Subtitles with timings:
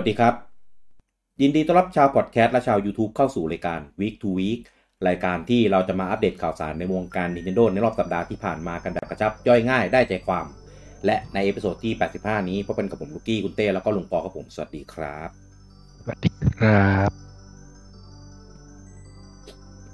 [0.00, 0.34] วัสดีครับ
[1.40, 4.60] ยินดีต้อนรับชาวพอดแคสต์และชาว YouTube เข้าสู่รายการ Week to Week
[5.08, 10.46] รายการที่เราจะมาอัปเดตข่าวสารในวงการ Nintendo ในรอบสัปดาห์ที่ผ่านมากันแบบกระชับย่อยง่ายได้ใจความ
[11.06, 15.28] และใน episode ที่ 85 นี้พบกันกับผมลูกี้คุณเต้แล้วก็ลุงปอครับผมสวัสดีครับ
[15.98, 17.10] สวัสดีครับ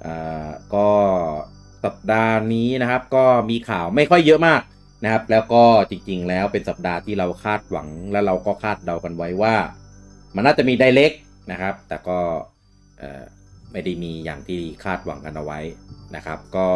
[0.04, 0.88] อ่าก็
[1.84, 4.62] สัปดาห์นี้นะครับ ก็มีข่าวไม่ค่อยเยอะมาก
[5.04, 9.56] นะครับแล้วก็จริงๆ แล้วเป็นสัปดาห์ที่เราคาดหวังและเราก็คาดเดากันไว้ว่า
[10.36, 11.12] มันน่าจะมีไดเล็ก
[11.52, 12.18] นะครับ แต่ก็
[12.98, 13.22] เอ่อ
[13.72, 15.60] ไม่ได้มีอย่างที่คาดหวังกันเอาไว้
[16.16, 16.68] นะครับ ก็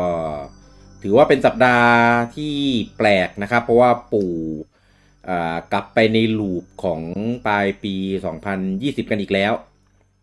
[1.03, 1.95] ถือว่าเป็นสัปดาห์
[2.37, 2.55] ที่
[2.97, 4.33] แปลกนะครับ เพราะว่าปู่
[5.29, 7.01] อ่ากลับไปในลูปของ
[7.47, 7.95] ปลายปี
[8.55, 9.53] 2020 กันอีกแล้ว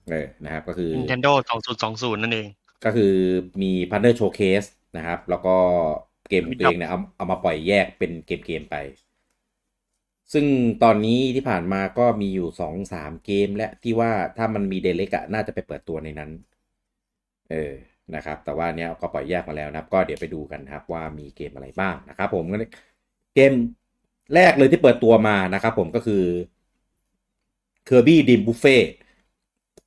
[0.10, 1.32] เออนะครับ ก็คือ Nintendo
[1.78, 2.48] 2020 นั่นเอง
[2.86, 3.14] ก็คือ
[3.62, 5.56] มี Partner Showcase นะครับ แล้วก็
[6.30, 8.76] เกมของตัวเองเนี่ยเอาเอามาปล่อยแยกเป็นเกมเกมๆไป
[10.34, 10.46] ซึ่ง
[10.84, 16.32] ตอนนี้ที่ผ่านมาก็มีอยู่สองสามเกมและที่ว่าถ้ามันมีเดเล็กอะน่าจะไปเปิดตัวในนั้น
[17.52, 17.74] เออ
[18.16, 22.46] นะครับ แต่ว่าเนี้ยก็ปล่อยแยกมาแล้วนะครับ ก็เดี๋ยวไปดูกันครับว่ามีเกมอะไรบ้างนะครับผม
[23.36, 23.52] เกม
[24.34, 26.24] แรกเลยที่เปิดตัวมานะครับผมก็คือ
[27.88, 28.84] Kirby Dream Buffet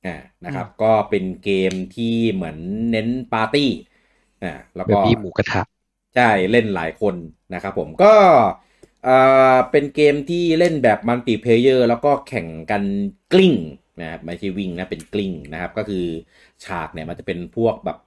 [0.05, 2.57] อ่านะครับ ก็เป็นเกมที่เหมือน
[2.91, 3.69] เน้นปาร์ตี้
[4.43, 5.61] อ่าแล้วเคอร์บี้หมูกระทะ
[6.15, 7.15] ใช่เล่นหลายคน
[7.53, 8.13] นะครับผมก็
[8.69, 9.15] เอ่
[9.53, 12.83] อเป็นเกมที่เล่นแบบ multiplayer แล้วก็แข่งกัน
[13.33, 13.55] กลิ้ง
[14.01, 16.05] นะครับไม่ใช่วิ่งนะเป็นกลิ้งนะครับ ก็คือ
[16.65, 17.97] ฉากเนี่ยมันจะเป็นพวกแบบ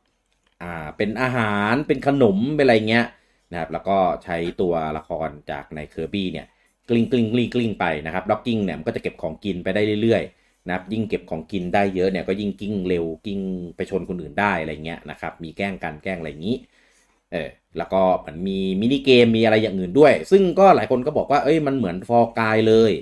[0.63, 3.07] อ่าเป็นอาหารเป็นขนมเป็นอะไรเงี้ย
[3.51, 6.47] นะครับ แล้วก็ใช้ตัวละครจากในเคอร์บี้เนี่ย
[6.89, 13.41] กลิ้งกลิ้งกลิ้งกลิ้งไปนะครับล็อกกิ้งเนี่ยมันก็จะเก็บของกินไปได้เรื่อยๆนะครับยิ่งเก็บของกินได้เยอะเนี่ยก็ยิ่งกลิ้งเร็วกลิ้ง
[13.77, 16.57] ไปชนคนอื่นได้อะไรเงี้ยนะครับ มีแกล้งกันแกล้งอะไรอย่างนี้
[17.33, 22.93] เออ แล้วก็มันมี mini game มีอะไรอย่างอื่นด้วย ซึ่งก็หลายคนก็บอกว่าเอ้ยมันเหมือน Fall Guys เลย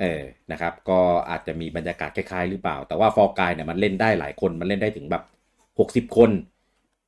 [0.00, 1.00] เออนะครับก็
[1.30, 5.22] อาจจะมีบรรยากาศคล้ายๆ หรือเปล่า แต่ว่า Fall Guys เนี่ยมันเล่นได้หลายคนมันเล่นได้ถึงแบบ
[5.78, 6.30] หกสิบคน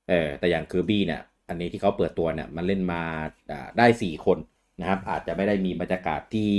[0.08, 3.02] เออแต่อย่างเคอร์บี้เนี่ยอันนี้ที่เขาเปิดตัวเนี่ยมันเล่นมา
[3.50, 4.38] อ่าได้สี่คน
[4.80, 6.52] นะครับอาจจะไม่ได้มีบรรยากาศที่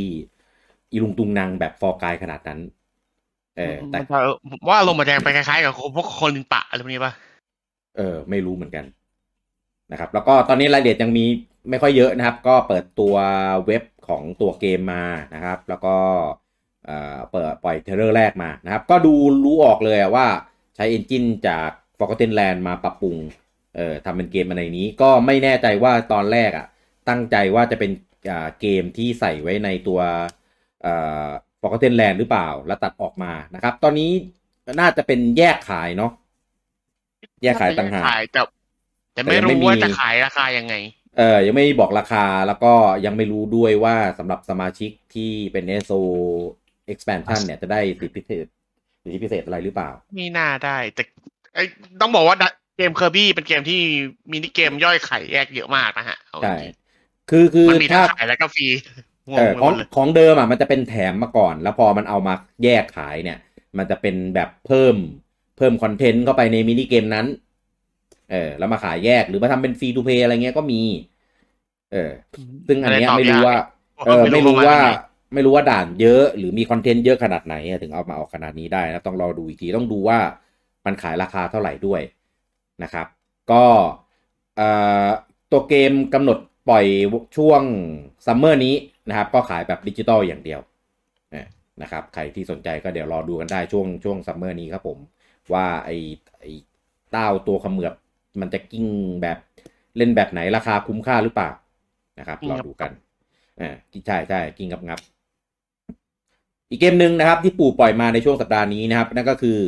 [0.92, 2.59] อีลุงตุงนังแบบ Fall Guys ขนาดนั้น
[3.58, 4.18] เออแต่มันจะ
[4.69, 7.13] ว่าลงมาแดงไปคล้ายๆกับพวกคนลินปะอะไรพวกนี้ป่ะ
[7.96, 8.86] เออ ไม่รู้เหมือนกัน
[9.94, 11.26] นะครับแล้วก็ตอนนี้รายละเอียดยังมี
[11.70, 13.16] ไม่ค่อยเยอะนะครับ ก็เปิดตัว
[13.66, 15.96] เว็บของตัวเกมมานะครับ แล้วก็
[16.86, 20.28] เอ่อเปิดปล่อยเทเลอร์แรกมานะครับ ก็ดูรู้ออกเลยว่า
[20.76, 23.16] ใช้เอนจินจาก Forgotten Land มาปรับปรุง
[23.76, 26.66] เอ่อทำเป็นเกมอะไรนี้ ก็ไม่แน่ใจว่าตอนแรกอะ
[27.10, 27.92] ตั้งใจว่าจะเป็น
[28.62, 30.00] เกมที่ใส่ไว้ในตัว
[30.84, 30.94] เอ่
[31.25, 31.30] อ
[31.62, 34.12] Forgotten Land หรือเปล่า แล้วตัดออกมานะครับ ตอนนี้
[34.80, 36.12] น่าจะเป็นแยกขายเนาะ
[37.44, 38.42] แยกขายต่างหากแต่
[39.13, 40.74] แต่แต่ไม่ยังไม่รู้มีว่าจะขายราคายังไง
[41.18, 42.74] เออ ยังไม่บอกราคาแล้วก็
[43.06, 46.01] ยังไม่รู้ด้วยว่าสำหรับสมาชิกที่เป็น SO
[46.94, 48.46] expansion เนี่ยจะได้สิทธิพิเศษ
[49.03, 51.03] สิทธิพิเศษอะไรหรือเปล่าไม่น่าได้ แต่
[51.53, 51.63] ไอ้
[52.01, 52.35] ต้องบอกว่า
[52.78, 53.79] เกมเคอร์บี้เป็นเกมที่
[54.31, 56.72] มินิเกมย่อยไข่แยกเยอะมากนะฮะเอาจใช่ริง
[57.30, 58.68] คือคือๆมันมีทั้ถ้างขายแล้วก็ฟรี
[59.34, 63.38] งเองอไปขหอมงดเลยของเดิมอะมันจะเป็นแถมมาก่อน แล้วพอมันเอามาแยกขายเนี่ย
[63.78, 64.95] มันจะเป็นแบบเพิ่ม
[65.57, 67.28] เพิ่มคอนเทนต์เข้าไปในมินิเกมนั้น
[68.34, 70.82] เออแล้วมาขายแยกหรือมาทำเป็นฟรีทูเพย์อะไรเงี้ยก็มี
[71.94, 72.12] เออ
[72.68, 73.56] ซึ่งอันเนี้ยะตบไม่รู้ยกว่า
[74.06, 74.90] เออ ไม่รู้ว่าประมณไหน
[75.34, 80.20] ไม่รู้ว่าด่านเยอะหรือมีคอนเทนต์เยอะขนาดไหนอะถึงเอามาเอาขนาดนี้ได้นะต้องรอดูอีกทีต้องดูว่า
[80.86, 82.02] มันขายราคาเท่าไหร่ด้วย
[82.84, 83.08] นะครับ
[83.52, 83.66] ก็
[84.56, 84.70] เอ่
[85.06, 85.10] อ
[85.52, 86.38] ตัวเกมกำหนด
[86.70, 86.86] ปล่อย
[87.38, 87.62] ช่วง
[88.26, 88.76] summer นี้
[89.10, 90.60] นะครับ ก็ขายแบบดิจิตอลอย่างเดียว
[91.32, 91.48] เนี่ย
[91.82, 94.98] นะครับ ใครที่สนใจก็เดี๋ยวรอดูกันได้ช่วงช่วง summer นี้ครับผม
[95.54, 95.90] ว่าไอ
[96.40, 96.46] ไอ
[97.12, 97.94] เต้าตัวเขมือบ
[98.42, 98.86] มันจะกลิ้ง
[99.22, 99.38] แบบ
[99.98, 101.50] เล่นแบบไหนราคาคุ้มค่าหรือเปล่า
[102.20, 102.92] นะครับรอดูกัน
[103.62, 103.76] อ่า
[104.08, 105.00] ใช่ใช่กินงับงับ
[106.70, 109.60] อีกเกมหนึ่งนะครับที่ปู่ปล่อยมาในช่วงสัปดาห์นี้นะครับ นั่นก็คือ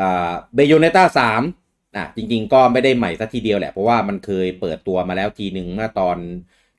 [0.00, 1.42] อ่า Bayonetta สาม
[1.96, 6.16] อะจริงๆก็ไม่ได้ใหม่สักทีเดียวแหละ เพราะว่ามันเคยเปิดตัวมาแล้วทีหนึ่งเมื่อตอน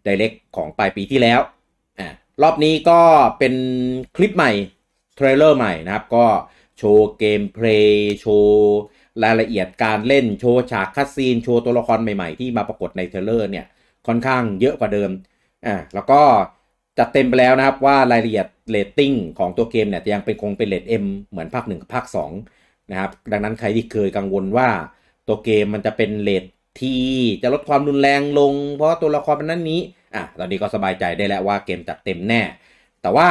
[0.05, 1.39] d ดเ e c กของปลายปีที่แล้ว
[1.99, 2.07] อ่า
[2.41, 2.99] รอบนี้ก็
[3.39, 3.53] เป็น
[4.15, 4.51] คลิปใหม่
[5.15, 6.25] trailer ใหม่นะครับ ก็
[6.77, 8.77] โชว์ gameplay โชว์
[9.23, 13.65] รายละเอียดการเล่นโชว์ฉาก cutscene โชว์ตัวละครใหม่ๆ ที่มาปรากฏใน trailer เนี่ย
[14.07, 15.09] ค่อนข้างเยอะกว่าเดิม
[15.65, 16.21] อ่าแล้วก็
[16.97, 22.05] จัดเต็มไปแล้วนะครับว่ารายละเอียดเรตติ้งของตัวเกมเนี่ยยังเป็นคงเป็นเรต M เหมือนภาคหนึ่งกับภาค
[22.47, 24.69] 2นะครับดังนั้นใครที่เคยกังวลว่า
[25.27, 26.43] ตัวเกมมันจะเป็นเรต
[26.81, 26.95] T
[27.41, 29.81] จะลดความรุนแรงลง เพราะตัวละครเป็นนั้นนี้
[30.15, 32.41] อะตอนนี้ก็สบายใจได้แล้วว่าเกมจัดเต็มแน่
[33.01, 33.27] แต่ว่า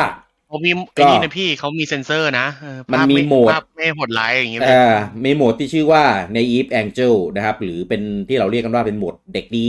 [0.49, 6.05] เขามีก็ไอ้นี่นะพี่เขามีเซ็นเซอร์นะเออมันภาพมีไโหมดภาพไม่โหดร้ายอย่างเงี้ยเอ่อมีโหมดที่ชื่อว่า
[6.37, 9.69] naive angel นะครับ หรือเป็นที่เราเรียกกันว่าเป็นโหมดเด็กดี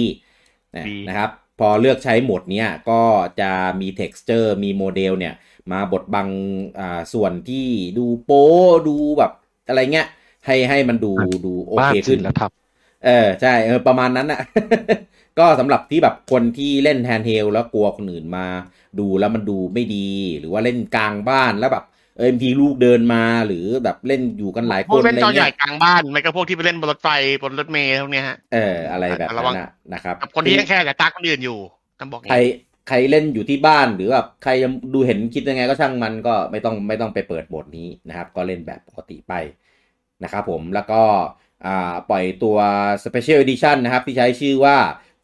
[0.76, 1.30] นะดีนะครับ
[1.60, 3.02] พอเลือกใช้โหมดเนี้ยก็
[3.40, 5.34] จะมี texture มีโมเดลเนี่ย
[5.72, 6.28] มาบดบัง
[6.80, 7.68] อ่าส่วนที่
[7.98, 8.48] ดูโป๊
[8.88, 9.32] ดูแบบ
[9.68, 10.08] อะไรเงี้ย
[10.46, 11.14] ให้ให้มันดู
[11.46, 12.52] ดูโอบ้านเคศิขึ้นลธรรม
[13.06, 14.42] เออใช่เออประมาณนั้นน่ะ
[15.40, 18.46] ก็สำหรับที่แบบคนที่เล่น handheld แล้วกลัวคนอื่นมา
[19.00, 20.10] ดูแล้วมันดูไม่ดี
[20.40, 21.86] หรือว่าเล่นกลางบ้านแล้วแบบ
[22.18, 27.10] เออบางทีลูกเดินมาหรือแบบเล่นอยู่กันหลายพควกนเล่นอะไรจอใหญ่เงี้ยกลางบ้านไม่ก็พวกที่ไปเล่นบนรถไฟ
[27.44, 31.60] บนรถเมล์พวกเนี้ยฮะเอออะไรแบบระวันั้งนนะนะครับกับคนที่ยังแค่แต่ตาคนอื่นอยู่
[32.00, 32.52] ต้องบอกใครงี้
[32.88, 39.34] ใครเล่นอยู่ที่บ้านหรือแบบใครยังดูเห็นคิดยังไงก็ช่างมันก็ไม่ต้องไม่ต้องไปเปิดโหมดนี้นะครับ ก็เล่นแบบปกติไป
[40.24, 41.02] นะครับผมแล้วก็
[41.66, 42.58] อ่าปล่อยตัว
[43.04, 44.78] Special Edition นะครับที่ใช้ชื่อว่า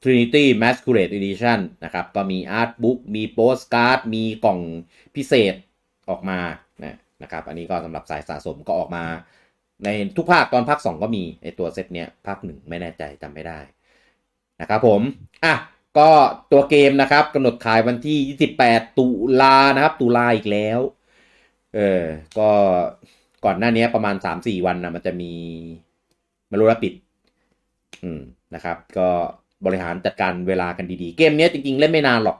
[0.05, 4.59] Trinity Masquerade Edition นะครับ ก็มีอาร์ตบุ๊กมีโปสการ์ด มีกล่อง
[5.15, 5.53] พิเศษ
[6.09, 6.39] ออกมา
[6.83, 9.03] นะนะครับ อันนี้ก็สำหรับสายสะสมก็ออกมา
[9.83, 13.59] ในทุกภาคตอนภาค 2 ก็มีไอตัวเซตเนี้ยภาคหนึ่งไม่แน่ใจจำไม่ได้
[14.61, 15.01] นะครับผม
[15.43, 15.53] อะ
[15.97, 16.09] ก็
[16.51, 19.07] ตัวเกมนะครับกำหนดขายวันที่ 28 ตุ
[19.41, 20.79] ลานะครับ ตุลาอีกแล้ว
[21.75, 22.03] เออ
[22.37, 22.49] ก็
[23.45, 25.33] ก่อนหน้านี้ประมาณ 3-4 วันนะมันจะมี
[26.51, 26.93] มารุระปิด
[28.03, 28.21] อืม
[28.55, 29.09] นะครับ ก็
[29.65, 32.38] บริหารจัดการเวลากันดีๆ เกมเนี้ยจริงๆ เล่นไม่นานหรอก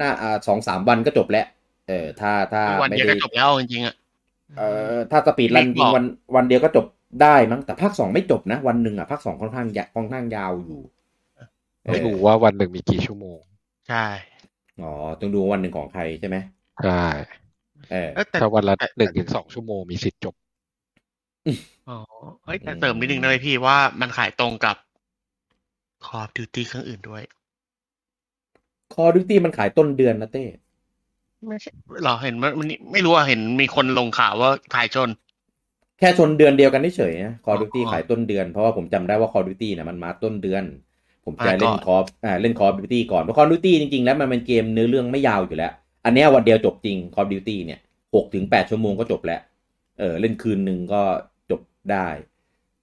[0.00, 1.46] น่าอ่าสองสามวันก็จบแล้ว
[1.88, 3.94] เออถ้าถ้าวันไม่เดียวได้ก็จบแล้วจริงๆอะ
[4.56, 6.04] เอ่อถ้าสปีดรันจบริองกวัน
[6.36, 6.86] วันเดียวก็จบ
[7.22, 10.80] ได้มั้งแต่ภาคสองไม่จบนะ วันหนึ่งอะภาคสองค่อนข้างยาค่อนข้างยาวอยู่
[11.86, 13.40] เอไม่อรู้ว่าวันหนึ่งมีกี่ชั่วโมง
[13.86, 13.96] ใช่
[14.80, 16.36] อ๋อต้องดูว่าวันหนึ่งของใครใช่ไหม
[16.82, 16.92] ใช่
[17.90, 20.34] เออเอ้ยแต่ถ้าวันละแต่หนึ่งถึงสองชั่วโมงมีสิทธิ์จบ
[21.88, 21.96] อ๋อ
[22.44, 24.76] เอ้ยแต่เติมนิดนึงนะเลยพี่ว่ามันขายตรงกับ
[26.04, 27.22] Call of Duty เครื่องอื่นด้วย
[28.92, 30.44] คอดิวตี้มันขายต้นเดือนนะเต้
[31.48, 31.70] ไม่ใช่
[32.02, 35.08] เหรอเห็นมันมันไม่รู้อะเห็นมีคนลงข่าวว่าขายชน
[35.98, 40.64] แค่ชนเดือนเดียวกันเฉยๆนะคอดิวตี้อ๋อขายต้นเดือนเพราะว่าผมจำได้ว่าคอดิวตี้เนี่ยมันมาต้นเดือน
[41.24, 45.72] ผมจะอ่าเล่นก่อนคออ่าเล่นคอดิวตี้ก่อนเพราะคอดิวตี้จริงๆ แล้วมันเป็นเกมเนื้อเรื่องไม่ยาวอยู่แล้ว
[46.04, 47.80] อันเนี้ยวันเดียวจบจริงคอดิวตี้เนี่ย
[48.14, 49.40] หกถึงแปดชั่วโมงก็จบแล้ว
[49.98, 51.02] เออเล่นคืนหนึ่งก็
[51.50, 51.60] จบ
[51.92, 52.06] ได้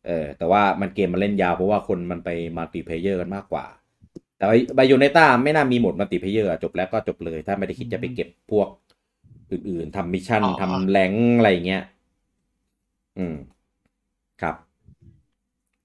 [0.07, 3.65] เออแต่ว่ามันเกมมันเล่นยาวเพราะว่าคนมันไป multiplayer กันมากกว่า
[4.37, 8.67] แต่ Bayonetta ไม่น่ามีโหมด multiplayer จบแล้วก็จบเลย ถ้าไม่ได้คิดจะไปเก็บพวก
[9.51, 11.83] อื่นๆทำ mission อ๋อทำ rank อะไรอย่างเงี้ย
[13.17, 13.35] อืม
[14.41, 14.55] ครับ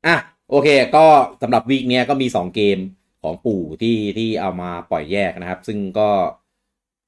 [0.07, 0.17] อะ
[0.51, 1.05] โอเค ก็
[1.43, 2.79] สำหรับ week เนี้ยก็มีสองเกม
[3.23, 6.09] ของปู่ที่ที่เอามาปล่อยแยกนะครับ ซึ่งก็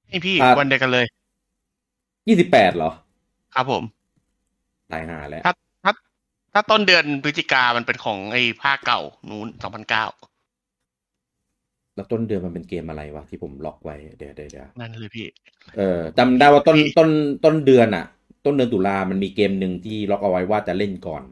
[0.08, 1.06] ให้พี่ครับวันเดียวกันเลย
[2.28, 2.90] ยี่สิบแปดเหรอ
[3.54, 3.82] ครับผม
[4.92, 5.52] ตายหาแล้วถ้า
[6.52, 10.06] ถ้าถ้าต้นเดือนพฤศจิกามันเป็นของไอ้ภาคเก่านู้นสองพันเก้า
[11.94, 15.26] แล้วต้นเดือนมันเป็นเกมอะไรวะที่ผมล็อกไว้เดี๋ยวเดี๋ยวเดี๋ยวนั่นเลยพี่
[15.76, 17.10] เออจำได้ว่าต้นพี่ต้น
[17.44, 18.06] ต้นเดือนอะ
[18.44, 21.22] ต้นเดือนตุลามันมีเกมหนึ่งที่ล็อกเอาไว้ว่าจะเล่นก่อน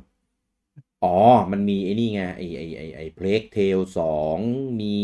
[1.05, 1.17] อ๋อ
[1.53, 4.39] มันมีไอ้นี่ไงไอไอไอไอเพลกเทลสอง
[4.81, 4.97] มี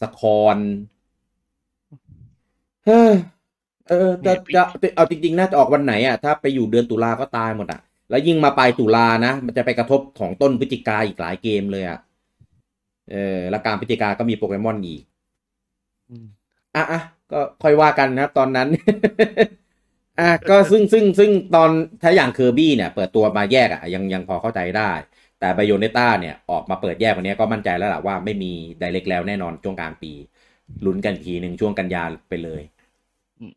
[0.00, 0.58] สคอน
[2.86, 3.12] เฮ้อ
[3.88, 7.80] เออจะจะจะเอาจริงๆน่าจะออกวันไหนอะถ้าไปอยู่เดือนตุลาก็ตายหมดอะ
[8.10, 11.98] แล้วยิ่งมาปลายตุลานะ มันจะไปกระทบของต้นพฤศจิกาอีกหลายเกมเลยอะ
[13.10, 15.02] เออแล้วกลารพฤศจิกาก็มีโปเกมอนอีก
[16.10, 16.26] อืม
[16.76, 17.00] อะอะ
[17.32, 18.68] ก็ค่อยว่ากันนะครับตอนนั้น
[20.20, 21.70] อะก็ซึ่งซึ่งซึ่งตอน
[22.02, 24.90] ถ้าอย่างเคอร์บี้เนี่ย เปิดตัวมาแยกอะยังยังพอเข้าใจได้
[25.40, 30.12] แต่ไบโอเนต้าเนี่ยออกมาเปิดแยกวันนี้ก็มั่นใจแล้วล่ะว่าไม่มีไดเรกแล้วแน่นอนช่วงกลางปี
[30.84, 32.62] ลุ้นกันอีกทีหนึ่งช่วงกันยาไปเลย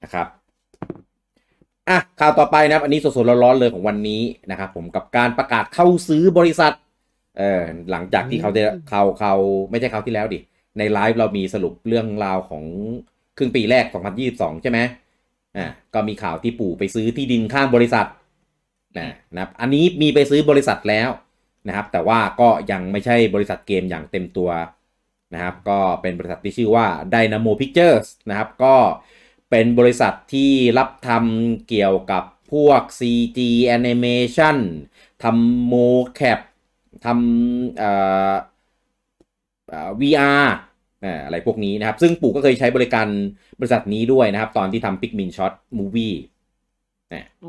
[0.03, 0.27] นะครับ
[1.89, 6.73] อะข่าวต่อไปนะครับ อันนี้สดๆร้อนๆเลยของวันนี้นะครับผมกับการประกาศเข้าซื้อบริษัท
[7.37, 9.33] เออหลังจากที่เขาได้เขาเขา
[9.69, 10.39] ไม่ใช่เขาวที่แล้วดิ
[10.77, 12.63] ในไลฟ์เรามีสรุปเรื่องราวของ
[13.37, 13.85] ครึ่งปีแรก
[14.23, 14.79] 2022 ใช่ไหม
[15.57, 18.07] อ่าก็มีข่าวที่ปู่ไปซื้อที่ดินข้างบริษัท
[18.97, 21.09] นะนะครับ อันนี้มีไปซื้อบริษัทแล้ว
[21.67, 24.49] นะครับ แต่ว่าก็ยังไม่ใช่บริษัทเกมอย่างเต็มตัว
[25.33, 28.75] นะครับ ก็เป็นบริษัทที่ชื่อว่า Dynamo Pictures นะครับ ก็
[29.49, 32.23] เป็นบริษัทที่รับทำเกี่ยวกับ
[32.53, 33.39] พวก CG
[33.77, 34.57] Animation
[35.23, 36.39] ทำ mocap
[37.05, 37.17] ทำ
[40.01, 40.47] VR
[41.25, 43.07] อะไรพวกนี้นะครับ ซึ่งปู่ก็เคยใช้บริการ
[43.59, 46.15] บริษัทนี้ด้วยนะครับ ตอนที่ทำ Pikmin Shot Movie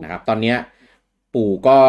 [0.02, 0.54] นะครับ ตอนนี้
[1.34, 1.80] ปู่ก็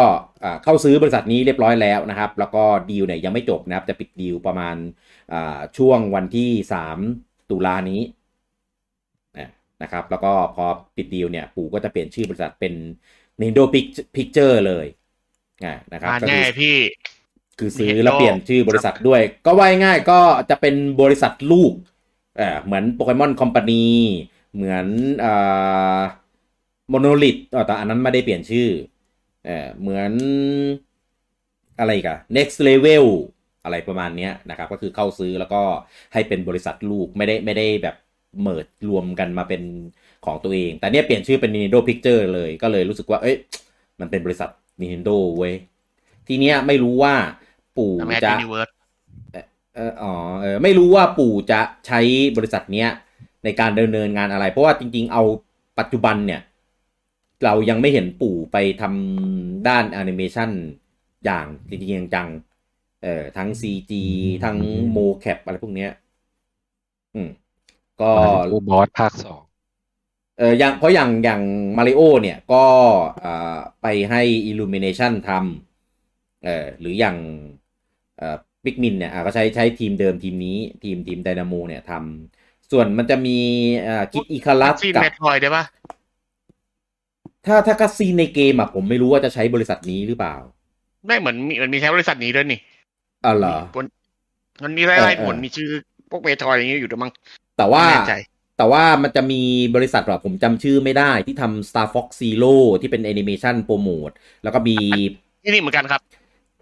[0.63, 4.75] เข้าซื้อบริษัทนี้เรียบร้อยแล้วนะครับ แล้วก็ดีลเนี่ยยังไม่จบนะครับ จะปิดดีลประมาณ
[5.77, 6.49] ช่วงวันที่
[7.01, 8.01] 3 ตุลานี้
[9.81, 12.73] นะนะครับ แล้วก็พอปิดดีลเนี่ยปู่ก็จะเปลี่ยนชื่อบริษัทเป็น
[13.39, 13.63] Nintendo
[14.15, 14.85] Picture เลย
[15.65, 16.77] อ่านะครับมาก็แน่คือพี่
[17.59, 20.19] คือซื้อเห็นแล้วเปลี่ยนชื่อบริษัทด้วย ก็ว่ายง่ายๆก็
[20.49, 21.73] จะเป็นบริษัทลูก
[22.37, 23.85] เออเหมือนโปเกมอนคอมพานี
[24.55, 24.85] เหมือน
[25.23, 25.99] อ่า
[26.89, 28.69] Monolith แต่อันนั้นไม่ได้เปลี่ยนชื่อ
[29.45, 30.11] เออเหมือน
[31.79, 33.05] อะไรอีกัน Next Level
[33.63, 35.61] อะไรประมาณเนี้ยนะครับ ก็คือเข้าซื้อแล้วก็
[36.13, 37.95] ให้เป็นบริษัทลูกไม่ได้ไม่ได้แบบ
[38.41, 39.61] เมิดรวมกันมาเป็น
[40.25, 43.35] ของตัวเอง แต่เนี้ยเปลี่ยนชื่อเป็น Nintendo Picture เลยก็เลยรู้สึกว่า เอ้ย
[43.99, 44.49] มันเป็นบริษัท
[44.81, 45.53] Nintendo เว้ย
[46.27, 47.13] ทีเนี้ยไม่รู้ว่า
[47.77, 48.69] ปู่แมทจะ universe
[49.75, 51.99] เอออ๋อเออไม่รู้ว่าปู่จะใช้
[52.37, 52.89] บริษัทเนี้ย
[53.43, 55.23] ในการดำเนินงานอะไร เพราะว่าจริง ๆ เอา
[55.79, 56.41] ปัจจุบันเนี่ย
[57.43, 60.49] เรายังไม่เห็นปู่ไปทำด้านแอนิเมชัน
[61.25, 63.91] อย่างจริงๆจังๆเอ่อทั้ง CG
[64.43, 64.57] ทั้ง
[64.91, 65.91] mocap อะไรพวกเนี้ย
[67.15, 67.29] อืม
[68.01, 69.41] ก็มาริโอบอสภาคสอง
[70.37, 71.41] เอออย่างเพราะอย่างอย่าง
[71.77, 72.65] มาริโอเนี่ยก็
[73.23, 77.17] อ่าไปให้ Illumination ทำเออหรืออย่าง
[78.17, 83.37] เอ่อ Pikmin เนี่ยอะก็ใช้ใช้ทีมเดิมทีมนี้ทีมทีมไดนาโมเนี่ยทำส่วนมันจะมี
[83.87, 85.63] อ่า Kid Icarus ซีนกับ Metroid ได้ปะ
[87.45, 90.35] ถ้าถ้า cutscene ในเกมอะผมไม่รู้ว่าจะใช้บริษัทนี้หรือเปล่า
[91.05, 92.59] ไม่เหมือนมีมันมีใช้บริษัทนี้ด้วยนี่
[93.25, 93.55] อ๋อเหรอ
[94.63, 95.69] มันมีไล่เออไล่เออผลมีชื่อ
[96.09, 97.11] พวก Metroid อย่างเงี้ยอยู่ด้วยมั้ง
[97.59, 98.15] แต่ว่าไม่แน่ใจ
[98.57, 99.41] แต่ว่ามันจะมี
[99.75, 104.11] บริษัทแบบผมจำชื่อไม่ได้ที่ทำ Star Fox Zero ที่เป็นแอนิเมชันโปรโมท
[104.43, 104.77] แล้วก็มี
[105.43, 106.01] ที่นี่เหมือนกันครับ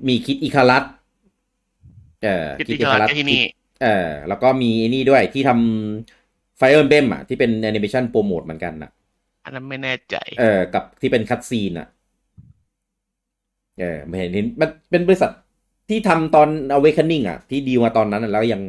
[0.07, 0.83] มี Kid Icarus
[2.23, 3.43] เอ่อ Kid Icarus ที่นี่
[3.83, 8.91] เออแล้วก็มีไอ้นี่ด้วยที่ทำ Fire Emblem อะที่เป็นแอนิเมชันโปรโมทเหมือนกันอะ
[9.45, 11.87] อันนั้นไม่แน่ใจ เออกับที่เป็น cutscene อะ
[13.79, 15.31] เออไม่เห็นเห็นมันเป็นบริษัท
[15.89, 18.61] ที่ทำตอน Awakening อะ ที่ดีลมาตอนนั้นอะแล้วยัง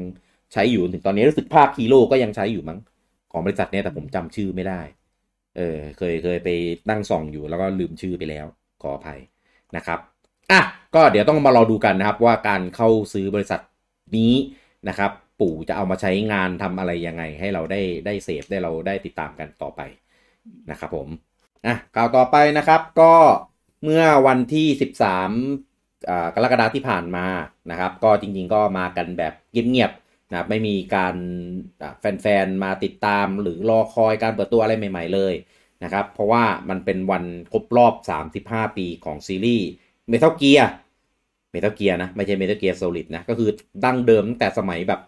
[0.53, 2.79] ใช้อยู่ถึงตอนนี้รู้สึกภาค Heroes ก็ยังใช้อยู่มั้ง
[3.33, 4.81] ของบริษัทเนี้ยแต่ผมจำชื่อไม่ได้
[5.57, 6.49] เออเคยเคยไป
[6.91, 8.47] นั่งส่องอยู่แล้วก็ลืมชื่อไปแล้ว
[8.83, 9.21] ขออภัย
[9.77, 9.99] นะครับ
[10.51, 10.61] อะ
[10.95, 13.61] ก็เดี๋ยวต้องมารอดูกันนะครับว่าการเข้าซื้อบริษัท
[14.17, 14.35] นี้
[14.89, 19.81] นะครับ ปู่จะเอามาใช้งานทำอะไรยังไง ให้เราได้ได้เสพได้เราได้ติดตามกันต่อไป
[20.71, 21.09] นะครับผม
[21.67, 23.15] อะข่าวต่อไปนะครับก็
[23.85, 24.67] เมื่อวันที่
[25.43, 27.27] 13อ่ากรกฎาคมที่ผ่านมา
[27.71, 31.17] นะครับ ก็จริงๆก็มากันแบบเงียบๆ นะครับไม่มีการ
[32.01, 35.35] แฟนๆ มาติดตามหรือรอคอยการเปิดตัวอะไรใหม่ๆเลย
[35.85, 37.95] นะครับ เพราะว่ามันเป็นวันครบรอบ
[38.37, 39.67] 35 ปีของซีรีส์
[40.13, 40.67] Metal Gear
[41.55, 43.51] Metal Gear นะ ไม่ใช่ Metal Gear Solid นะ ก็คือ
[43.85, 45.01] ดั้งเดิมตั้งแต่สมัยแบบ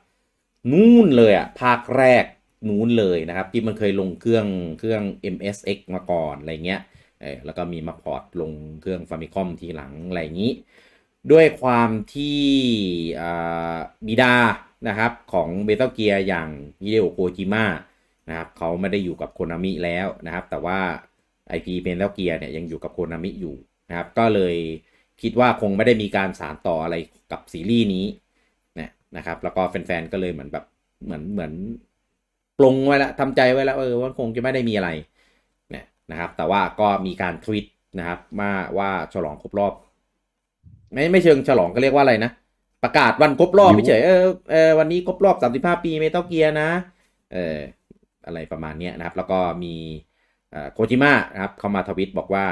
[0.73, 2.25] นู่นเลยอะภาคแรก
[2.69, 4.47] นู้นเลยนะครับ ที่มันเคยลงเครื่อง
[4.79, 5.03] เครื่อง
[5.35, 6.81] MSX มาก่อนอะไรเงี้ย
[7.21, 10.53] เออแล้วก็มีมาพอร์ตลงเครื่อง Famicom ทีหลังอะไรอย่างนี้
[11.33, 12.41] ด้วยความที่
[14.07, 14.35] บิดา
[14.89, 16.49] นะครับของ Metal Gear อย่าง
[16.83, 17.65] ฮิเดโอโคจิมะ
[18.29, 20.79] นะครับเขาไม่ได้อยู่กับโคนามิแล้วนะครับ แต่ว่า
[21.57, 23.55] IP Metal Gear เนี่ยยังอยู่กับโคนามิอยู่
[23.89, 24.57] นะครับ ก็เลย
[25.23, 26.97] คิดว่าคงไม่ได้มีการสารต่ออะไร
[27.33, 28.07] กับซีรีส์นี้
[28.79, 30.65] นะนะครับ แล้วก็แฟนๆก็เลยเหมือนแบบ
[31.05, 31.53] เหมือนเหมือน
[32.59, 34.91] ปลงไว้แล้วทำใจไว้แล้วเออว่าคงจะไม่ได้มีอะไร
[35.71, 37.67] เนี่ยนะครับ แต่ว่าก็มีการทวิต
[37.99, 39.73] นะครับมาว่าฉลองครบรอบ
[40.93, 42.31] ไม่ไม่เชิงฉลองก็เรียกว่าอะไรนะ
[42.85, 46.71] ประกาศวันครบรอบเฉยๆเออเออวันนี้ครบรอบ35ปีเมทัลเกียร์นะ
[47.33, 47.59] เออ
[48.27, 49.75] อะไรประมาณเนี้ยนะครับ แล้วก็มี
[50.73, 52.47] โคจิมะนะครับเข้ามาทวิตบอกว่า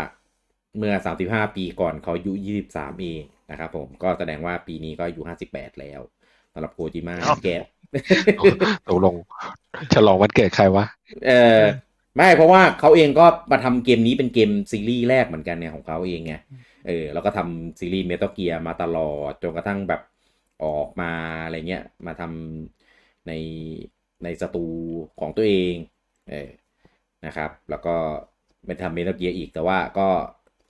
[0.76, 0.94] เมื่อ
[1.26, 2.32] 35 ปีก่อนเขาอายุ
[2.66, 5.20] 23 เองนะครับผมก็แสดงว่าปีนี้ก็อายุ
[5.50, 6.00] 58 แล้ว
[6.52, 7.48] สำหรับโคจิมะครับแก
[8.88, 9.14] ตกลง
[9.94, 10.84] ฉลองวันเกิดใครวะ
[11.26, 11.62] เออ
[12.16, 16.34] ไม่เพราะว่าเขาเองก็มาทำเกมนี้เป็นเกมซีรีส์แรกเหมือนกันเนี่ยของเขาเองไง
[16.86, 20.00] เออแล้วก็ทำซีรีส์เมทัลเกียร์มาตลอดจนกระทั่งแบบ
[20.64, 21.12] ออกมา
[21.44, 23.32] อะไรเงี้ยมาทำใน
[24.24, 24.66] ในสตู
[25.20, 25.74] ของตัวเอง
[26.30, 26.50] เออ
[27.26, 27.96] นะครับ แล้วก็
[28.66, 30.08] ไปทำเมทัลเกียร์อีกแต่ว่าก็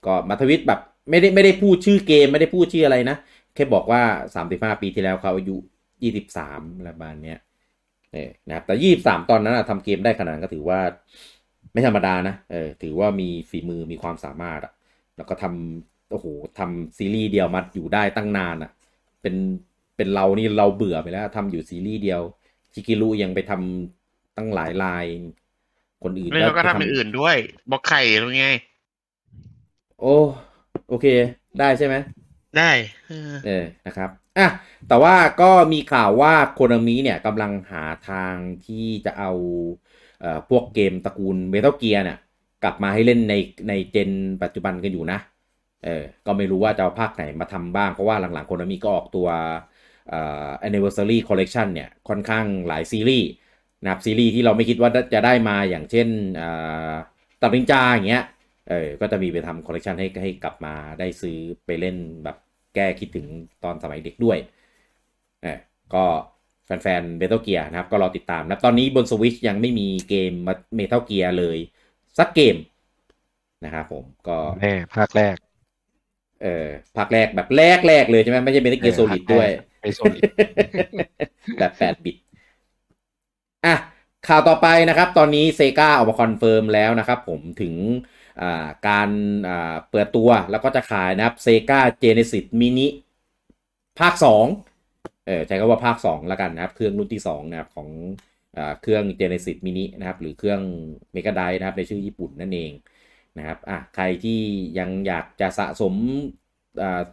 [0.05, 0.79] ก็มาทวิตแบบ
[1.09, 3.17] ไม่ได้ไม่ได้พูดชื่อเกมไม่ได้พูดชื่ออะไรนะ
[3.55, 4.01] แค่บอกว่า
[4.35, 5.57] 35 ปีที่แล้วเขาอายุ
[6.03, 7.39] 23อะไรประมาณเนี้ย
[8.13, 10.79] เออนะครับแต่ยี่สามตอนนั้นอะทำเกมได้ขนาดก็ถือว่า
[11.73, 14.73] ไม่ธรรมดานะเออถือว่ามีฝีมือมีความสามารถอะ
[15.17, 16.25] แล้วก็ทำโอ้โห
[16.59, 18.71] ทำซีรีส์เดียวมาอยู่ได้ตั้งนานอะ
[19.21, 19.35] เป็น
[19.99, 22.21] เป็นเรานี่เราเบื่อไปแล้วทำอยู่ซีรีส์เดียว
[22.73, 25.05] ชิกิรุยังไปทำตั้งหลายลาย
[26.03, 27.35] คนอื่นแล้วก็ไปทำอย่างอื่นด้วย
[27.71, 28.47] บอกไข่หรือไง
[30.01, 30.15] โอ้
[30.89, 31.05] โอเค
[31.59, 31.95] ได้ใช่ไหม
[32.57, 32.71] ได้
[33.07, 34.47] เออเออนะครับอะ
[34.87, 39.31] แต่ว่าก็มีข่าวว่าโคนามิเนี่ยกำลังหาทางที่จะเอา
[40.21, 42.17] เอ่อพวกเกมตระกูลเมทัลเกียร์เนี่ย
[42.63, 43.33] กลับมาให้เล่นใน
[43.69, 44.11] ในเจน
[44.43, 45.19] ปัจจุบันกันอยู่นะ
[45.85, 49.55] เออ ก็ไม่รู้ว่าจะเอาภาคไหนมาทำบ้าง เพราะว่าหลังๆโคนามิก็ออกตัวเอ่อ
[50.67, 53.27] anniversary collection เนี่ยค่อนข้างหลายซีรีส์
[53.83, 56.49] นะครับซีรีส์ที่เราไม่คิดว่าจะได้มาอย่างเช่นเอ่
[56.91, 56.93] อ
[57.41, 58.23] ตับลิงจาอย่างเงี้ย
[58.69, 62.37] เออก็จะมีไปทำคอลเลกชันให้ให้กลับมาได้ซื้อไปเล่นแบบ
[62.75, 63.27] แก้คิดถึง
[63.63, 64.37] ตอนสมัยเด็กด้วย
[65.43, 65.59] เออ
[65.93, 66.05] ก็
[66.65, 70.31] แฟนๆ Metal Gear นะครับ ก็รอติดตามนะตอนนี้บนสวิชยังไม่มีเกม
[70.75, 71.57] Metal Gear เลย
[72.19, 72.55] สักเกม
[73.65, 75.37] นะครับผมก็แน่ภาคแรก
[76.43, 79.47] เออภาคแรกแบบแรกแรกๆเลยใช่ไหมไม่ใช่ Metal Gear เอโซอลิดภาคแรกด้วย
[79.79, 80.23] ไม่สนอีก
[81.57, 82.17] แบบ8บิต
[83.65, 83.75] อะ
[84.27, 87.73] ข่าวต่อไปนะครับ ตอนนี้ Sega ออกมา confirm แล้วนะครับ ผมถึง
[88.87, 89.09] การ
[89.89, 92.87] เปิดตัวแล้วก็จะขายนะครับเซกาเจเนซิสมินิ
[93.99, 94.13] ภาค
[94.65, 97.89] 2 เออใช้คำว่าภาค 2 แล้วกันนะครับ เครื่องรุ่นที่ 2 นะครับ ของ
[98.57, 100.61] อเครื่อง Genesis Mini นะครับ หรือเครื่อง
[101.15, 102.71] Mega d r i v นะครับ ในชื่อญี่ปุ่นนั่นเอง
[103.37, 104.39] นะครับอะใครที่
[104.79, 105.93] ยังอยากจะสะสม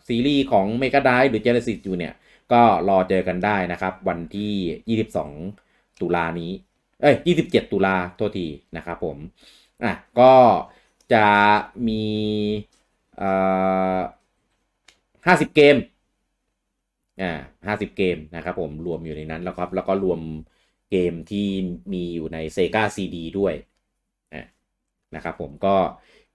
[0.09, 2.15] ซีรีส์ของ Mega d r i v หรือ Genesis อยู่เนี่ย
[2.53, 5.33] ก็รอเจอกันได้นะครับ วันที่ 22
[6.01, 6.53] ตุลานี้
[7.01, 9.17] เอ้ย 27 ตุลาโทษทีนะครับผม
[9.85, 10.33] อะ ก็
[11.13, 11.27] จะ
[11.89, 12.05] มี
[13.17, 13.31] เอ่
[13.97, 13.99] อ
[15.27, 15.77] 50 เกม
[17.21, 17.33] อ่า
[17.79, 20.21] 50 เกมนะครับผม รวมอยู่ในนั้นแล้วครับ แล้วก็รวม
[20.91, 21.47] เกมที่
[21.93, 23.55] มีอยู่ใน Sega CD ด้วย
[24.35, 24.47] อะ
[25.15, 25.77] นะครับผมก็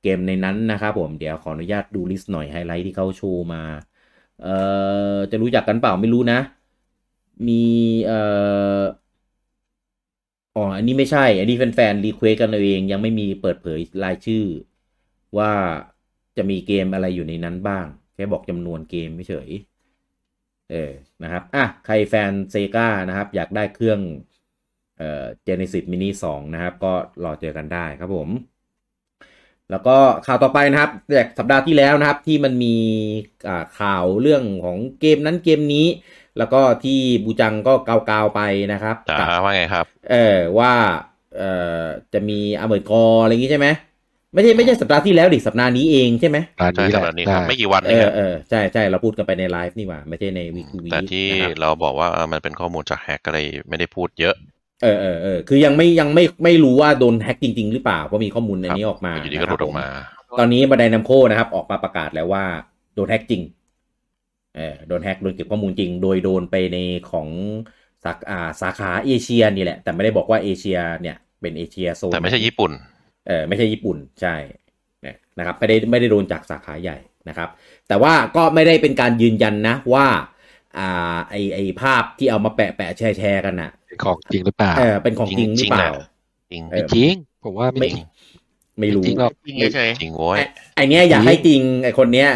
[0.04, 3.64] เกมในนั้นนะครับผมเดี๋ยวขออนุญาตดูลิสต์หน่อยไฮไลท์ที่เขาโชว์มา
[4.42, 4.56] เอ่
[5.16, 6.40] อจะรู้จักกันเปล่าไม่รู้นะ
[7.48, 7.64] มี
[8.06, 8.20] เอ่
[8.80, 8.82] อ
[10.56, 14.46] อ๋ออันนี้ไม่ใช่ อันนี้แฟนๆ request กันเอาเอง ยังไม่มีเปิดเผยรายชื่อ
[15.38, 15.52] ว่า
[16.38, 19.50] จะมีเกมอะไรอยู่ในนั้นบ้าง แค่บอกจำนวนเกมไม่เฉย
[20.72, 20.92] เออ
[21.24, 24.00] นะครับอะใครแฟน Sega นะครับ อยากได้เครื่อง
[24.98, 26.94] เอ่อ Genesis Mini 2นะครับ ก็
[27.24, 28.30] รอเจอกันได้ครับผม
[29.72, 29.98] แล้วก็
[30.28, 32.76] ข่าวต่อไปนะครับจากสัปดาห์ที่แล้วนะครับที่มันมี
[33.48, 35.88] อ่าข่าวเรื่องของเกมนั้นเกมนี้
[36.38, 38.42] แล้วก็ที่บูจังก็กาวๆไป
[38.74, 40.74] นะครับจ๋ากับว่าไงครับ เออว่า
[41.38, 41.52] เอ่
[41.82, 43.68] อจะมีอเมริกออะไรอย่างงี้ใช่ไหม
[44.34, 54.36] ไม่ใช่ไม่ใช่สัปดาห์ที่แล้วดิสัปดาห์นี้เองใช่ไหมร้านใช่นี้แหสำละหรับนี้ครับได้ไม่กี่วันเอเองอครับเออใช่ใช่เราพูดกันไปในไลฟ์นี่หว่าไม่ใช่ในวีควีแต่ที่นะครับเราบอกว่าเออมันเป็นข้อมูลจากแฮกก็เลยไม่ได้พูดเยอะ
[54.84, 62.46] เออเออเออคือยังไม่ยังไม่ไม่รู้ว่าโดนแฮ็กจริง ๆ หรือเปล่าเพราะมีข้อมูลอันนี้ออกมาอยู่ดีก็หลุดออกมานะครับผมตอนนี้บันไดนัมโคนะครับ ออกมาประกาศแล้วว่า
[62.96, 63.42] โดนแฮ็กจริง
[64.56, 66.78] เออโดนแฮ็กโดนเก็บข้อมูลจริง โดยโดนไปใน
[67.12, 67.28] ของ
[68.04, 72.72] สาอ่าสาขาเอเชียนี่แหละ แต่ไม่ได้บอกว่าเอเชียเนี่ยเป็นเอเชียโซนแต่ไม่ใช่ญี่ปุ่น
[73.28, 74.36] เออไม่ใช่ญี่ปุ่นใช่
[75.02, 76.98] เนี่ยนะครับไม่ได้ไม่ได้โดนจากสาขาใหญ่
[77.30, 77.50] นะครับ
[77.88, 80.06] แต่ว่าก็ไม่ได้เป็นการยืนยันนะว่า
[80.78, 85.90] อ่าไอไอภาพที่เอามาแปะแปะแชร์แชร์กันน่ะเป็นของจริงหรือเปล่าเออเป็นของจริงหรือเปล่า
[86.52, 88.06] จริงเอไม่อจริงผมว่าไม่ไม่จริง
[88.80, 90.44] ไม่รู้จริงหรอกจริงเฉยจริงโว้ยไอ้
[90.76, 92.30] ไอเนี้ยอยากให้จริงไอคนเนี้ย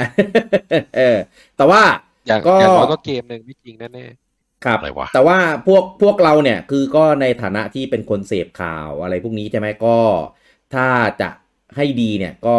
[0.98, 1.18] เออ
[1.58, 1.82] แต่ว่า
[2.28, 4.06] อย่างก็อย่างน้อยก็เกมหนึ่งไม่จริงแน่
[4.66, 9.98] ครับอะไรวะแต่ว่าพวกพวกเราเนี่ยคือก็ในฐานะที่เป็นคนเสพข่าวอะไรพวกนี้ใช่ไหมก็
[10.74, 10.88] ถ้า
[11.22, 11.30] จะ
[11.76, 12.58] ให้ดีเนี่ยก็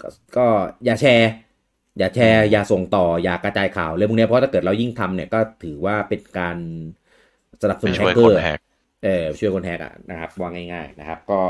[0.00, 0.46] ก็ก็
[0.84, 1.30] อย่าแชร์
[1.98, 6.56] อย่าแชร์อย่าส่งต่ออย่ากระจายข่าวเรื่องพวกเนี้ยเพราะถ้าเกิดเรายิ่งทำเนี่ยก็ถือว่าเป็นการ
[7.62, 8.58] สนับสไปนุนแฮช่วยกเกคอนร์แฮก
[9.04, 11.40] เออช่วยคนแฮกอะนะครับว่าง่ายๆนะครับ ก็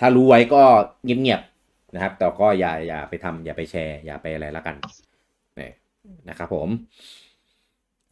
[0.00, 0.62] ถ้ารู้ไว้ก็
[1.04, 4.76] เงียบๆนะครับ แต่ก็อย่าอย่าไปทำอย่าไปแชร์ อย่าไปอะไรละกัน
[5.60, 5.70] นี่
[6.28, 6.68] นะครับผม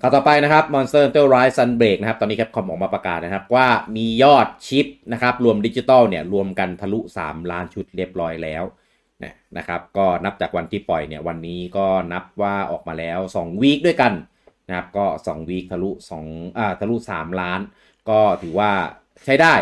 [0.01, 8.65] ข่าวต่อไปนะครับ Monster Hunter Rise Sunbreak นะครับ ตอนนี้ Capcom ออกมาประกาศนะครับว่ามียอดชิปนะครับ รวมดิจิตอลเนี่ย รวมกันทะลุ 3 ล้านชุดเรียบร้อยแล้ว
[9.59, 14.13] นะครับก็นับจากวันที่ปล่อยเนี่ยวันนี้ก็นับว่าออกมาแล้ว2วีคด้วยกัน
[14.69, 15.91] นะครับก็2วีคทะลุ
[16.25, 17.61] 2อ่าทะลุ 3 ล้าน
[18.11, 18.71] ก็ถือว่า
[19.25, 19.55] ใช้ได้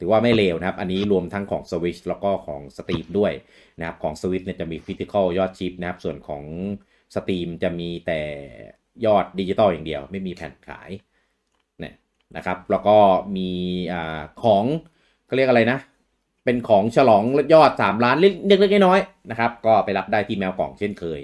[0.00, 3.32] ถือว่าไม่เลวนะครับ อันนี้รวมทั้งของ Switch แล้วก็ของ Steam ด้วย
[3.78, 6.42] นะครับของ Switch เนี่ยจะมี Physical ยอดชิปนะครับส่วนของ
[7.14, 8.20] Steam จะมีแต่
[9.06, 10.90] ยอดดิจิตอลอย่างเดียว ไม่มีแผ่นขาย
[11.80, 11.94] เนี่ย
[12.36, 12.96] นะครับแล้วก็
[13.36, 13.50] มี
[13.92, 14.64] อ่าของ
[15.28, 15.78] ก็เรียกอะไรนะ
[16.44, 17.22] เป็นของฉลอง
[17.54, 21.20] ยอด 3 ล้านเล็กๆน้อยๆนะครับ ก็ไปรับได้ที่แมวกล่องเช่นเคย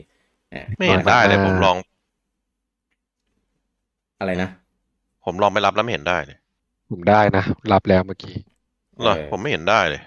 [0.55, 1.77] อะไม่เห็นได้เลยผมลอง
[4.21, 4.49] อะไรนะ
[5.25, 8.35] ผมลองไปรับแล้วไม่เห็นได้เลยๆผมได้นะ รับแล้วเมื่อกี้
[9.03, 10.03] เหรอเออผมไม่เห็นได้เลย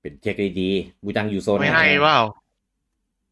[0.00, 2.18] เป็นเช็คดีๆบูจังอยู่โซๆนไม่หนให้เปล่า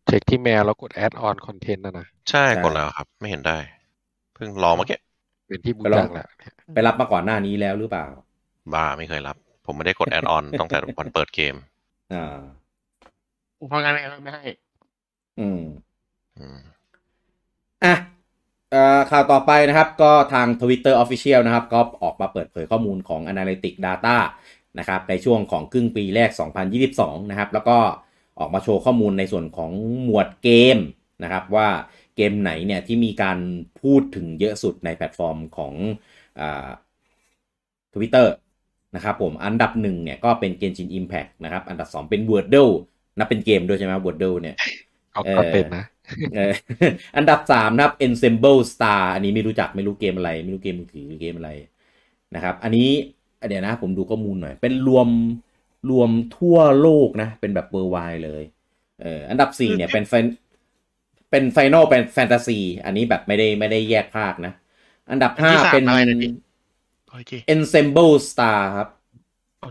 [0.06, 3.58] เช็คที่แมวแล้วกดแอดออนคอนเทนต์นะนะ ใช่กดแล้วครับ ไม่เห็นได้
[4.34, 4.98] เพิ่งลองเมื่อกี้
[5.46, 8.06] เป็นที่บูไปลองจังแหละเนี่ยไปรับมาก่อนหน้านี้แล้วหรือเปล่า
[8.74, 11.54] บ้าไม่เคยรับ ผมไม่ได้กดแอดออนตั้งแต่วันเปิดเกม
[12.12, 12.40] อ่า
[13.68, 13.94] เพราะงั้น
[14.24, 14.44] ไม่ให้
[15.40, 15.62] อืม
[16.38, 16.58] อืม
[17.84, 17.94] อะ
[18.70, 24.16] เอ่อข่าวต่อไปนะครับ ก็ทาง Twitter Official นะครับ ก็ออกมาเปิดเผยข้อมูลของ Analytic Data
[24.78, 26.30] นะครับในช่วงของครึ่งปีแรก
[26.80, 27.78] 2022 นะครับ แล้วก็
[28.38, 29.72] ออกมาโชว์ข้อมูลในส่วนของ
[30.04, 30.78] หมวดเกม
[31.22, 31.68] นะครับ ว่า
[32.16, 33.38] เกมไหนเนี่ยที่มีการ
[33.80, 35.74] พูดถึงเยอะสุดในแพลตฟอร์มของ
[36.40, 36.68] อ่า
[37.94, 38.26] Twitter
[38.94, 42.72] นะครับผมอันดับหนึ่งเนี่ยก็เป็น Genshin Impact นะครับ อันดับ2เป็น Wordle
[43.18, 44.56] นับเป็นเกมด้วยใช่ไหม Wordle เนี่ย
[45.12, 45.84] เอาเออก็เป็นนะ
[46.34, 46.52] เออ
[47.16, 51.50] อันดับสามนะครับ Ensemble Star อันนี้ไม่รู้จักไม่รู้เกมอะไร ไม่รู้เกมมือถือเกมอะไร
[52.34, 52.88] นะครับ อันนี้
[53.48, 55.08] เดี๋ยวนะ ผมดูข้อมูลหน่อย เป็นรวม
[55.90, 58.42] รวมทั่วโลกนะ เป็นแบบเบอร์ไวเลย
[59.02, 60.24] เอออันดับสี่เนี่ยเป็นแฟน
[61.30, 64.52] เป็น Final เป็นแฟนตาซีอันนี้แบบไม่ได้ไม่ได้แยกภาคนะ
[65.10, 66.30] อันดับห้าอันที่สามเป็นอะไรนะพี่
[67.10, 68.88] โอเค Ensemble Star ครับ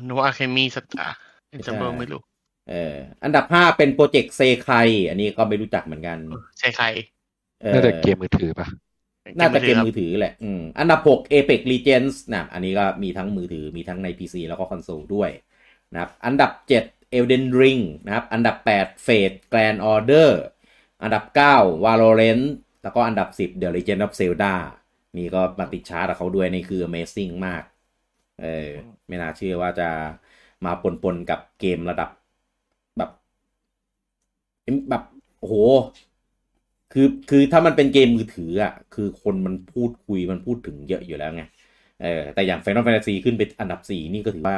[0.06, 2.21] โนอาเคมี Star Ensemble ไม่รู้
[2.69, 4.69] เอออันดับห้าเป็น Project Sekai
[5.10, 6.17] อันนี้ก็ไม่รู้จักเหมือนกัน
[6.60, 6.86] ใช่ใคร
[7.63, 8.67] ออน่าจะเกมมือถือปะ
[9.39, 15.30] น่าจะเกมครับมือถือแหละอืมอันดับ6 Apex Legends นะอันนี้ก็มีทั้งมือถือมีทั้งใน PC แล้วก็คอนโซลด้วย
[15.93, 16.52] นะครับอันดับ
[16.84, 20.30] 7 Elden Ring นะครับ อันดับ8 Fate Grand Order
[21.04, 21.23] อันดับ
[21.56, 22.45] 9 Valorant
[22.84, 24.56] แล้วก็อันดับ 10 The Legend of Zelda
[25.17, 27.63] นี่ก็มาติดชาร์ตกับเขาด้วยนี่คือ Amazing มาก
[28.41, 28.67] เออ
[29.08, 29.89] ไม่น่าเชื่อว่าจะ
[30.65, 32.10] มาปนๆกับเกมระดับ
[32.98, 33.10] แบบ
[34.89, 35.04] แบบ
[35.39, 35.56] โอ้โห
[36.93, 41.43] คือคือถ้ามันเป็นเกมมือถืออะ คือคนมันพูดคุยมันพูดถึงเยอะอยู่แล้วไง
[42.02, 44.58] เออ แต่อย่าง Final Fantasy ขึ้นไปอันดับสี่นี่ก็ถือว่า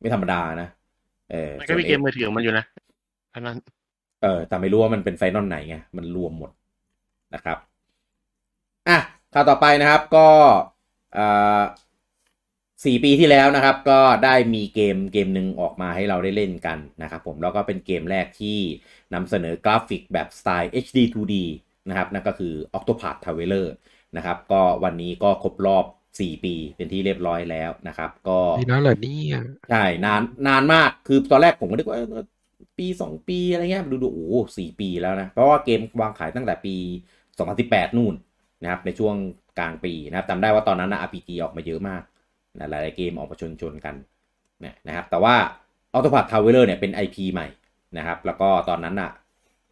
[0.00, 0.68] ไม่ธรรมดานะ
[1.30, 2.64] เออมันก็มีเกมมือถือของมันอยู่นะ
[3.34, 3.56] อันนั้น
[4.22, 6.50] เออ แต่ไม่รู้ว่ามันเป็น Final ไหนไง มันรวมหมด
[7.34, 7.58] นะครับ
[8.88, 8.98] อะ
[9.34, 10.28] ข่าวต่อไปนะครับก็
[11.18, 11.62] อ่า
[12.84, 18.58] สี่ปีที่แล้วนะครับ ก็ได้มีเกมเกมหนึ่งออกมาให้เราได้เล่นกันนะครับผมแล้วก็เป็นเกมแรกที่
[19.14, 21.34] นำเสนอกราฟิกแบบสไตล์ HD 2D
[21.88, 23.66] นะครับนั่นก็คือ Octopath Traveler
[24.16, 29.36] นะครับ ก็วันนี้ก็ครบรอบ 4 ปีเป็นที่เรียบร้อยแล้วนะครับ ก็นี่นะเหรอเนี่ย
[29.70, 32.08] ใช่นานนานมากคือตอนแรกผมก็นึกว่าเออ
[32.78, 36.74] ปีสองปีอะไรเงี้ยดูดูโอ้โหสี่ปีแล้วนะ เพราะว่าเกมวางขายตั้งแต่ปี
[37.36, 38.14] 2018 นู่น
[38.62, 39.14] นะครับในช่วง
[39.58, 42.02] กลางปีนะครับจำได้ว่าตอนนั้นนะ RPG ออกมาเยอะมาก
[42.58, 43.94] นะหลายๆเกมออกมาชนชนๆกัน
[44.64, 45.34] นะนะครับ แต่ว่า
[45.94, 47.48] Octopath Traveler เนี่ยเป็น IP ใหม่
[47.98, 49.12] นะครับ แล้วก็ตอนนั้นอะ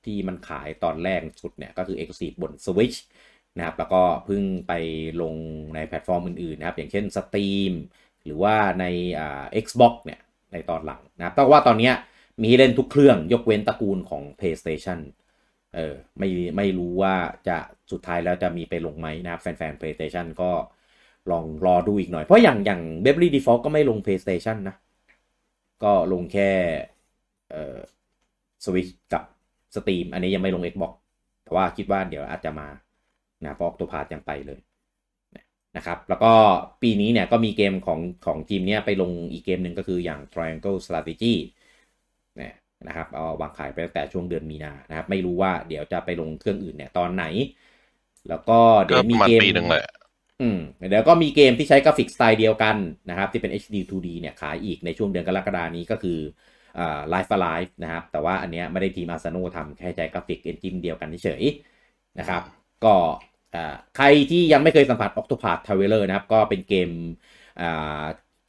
[0.05, 2.98] ที่มันขายตอนแรกสุดเนี่ยก็คือ Exclusive บน Switch
[3.57, 4.72] นะครับ แล้วก็เพิ่งไป
[5.22, 5.35] ลง
[5.74, 7.72] ในแพลตฟอร์มอื่นๆนะครับ อย่างเช่น Steam
[8.24, 8.85] หรือว่าใน
[9.18, 10.20] อ่า Xbox เนี่ย
[10.53, 11.90] ในตอนหลังนะครับแต่ว่าตอนนี้
[12.42, 14.98] มีเล่นทุกเครื่องยกเว้นตระกูลของ PlayStation
[15.75, 17.15] เออไม่ไม่รู้ว่า
[17.49, 17.59] จะ
[17.93, 20.51] สุดท้ายแล้วจะมีไปลงไหมนะครับแฟนๆ PlayStation ก็
[21.31, 24.77] ลองรอดูอีกหน่อย เพราะอย่างอย่าง Bravely Default ก็ไม่ลง PlayStation นะ
[25.85, 26.51] ก็ลงแค่
[27.51, 27.79] เอ่อ
[28.65, 29.23] Switch กับ
[29.75, 30.93] Steam อันนี้ยังไม่ลง Xbox
[31.45, 32.69] แต่ว่าคิดว่าเดี๋ยวอาจจะมา
[33.45, 34.61] นะเพราะ Octopath ยังไปเลย
[35.77, 36.33] นะครับ แล้วก็
[36.83, 41.35] ปีนี้เนี่ยก็มีเกมของของทีมเนี้ยไปลงอีกเกมหนึ่งก็คืออย่าง Triangle Strategy
[42.81, 47.25] นี่ยนะครับเอาวางขายไปตั้งแต่ช่วงเดือนมีนานะครับ ไม่รู้ว่าเดี๋ยวจะไปลงเครื่องอื่นเนี่ยตอนไหน
[48.29, 48.53] แล้วก็
[48.87, 49.83] เดี๋ก็ยวปมีระมาณเกมปีหนึ่งเลย
[50.40, 50.57] อืม
[50.88, 52.77] เดี๋ยวก็มีเกมที่ใช้กราฟิกสไตล์เดียวกัน
[53.09, 56.19] นะครับ ที่เป็น HD 2D เนี่ยขายอีกในช่วงเดือนกรกฎานี้ก็คือ
[56.77, 62.43] อ่า Live A Live นะครับ แต่ว่าอันเนี้ยไม่ได้ทีมอาซาโนะทำแค่ใช้กราฟิก engine เดียวกันเฉยๆนะครับ
[62.85, 62.88] ก็
[63.55, 66.88] อ่าใครที่ยังไม่เคยสัมผัส Octopath Traveler นะครับ ก็เป็นเกม
[67.59, 67.64] อ่า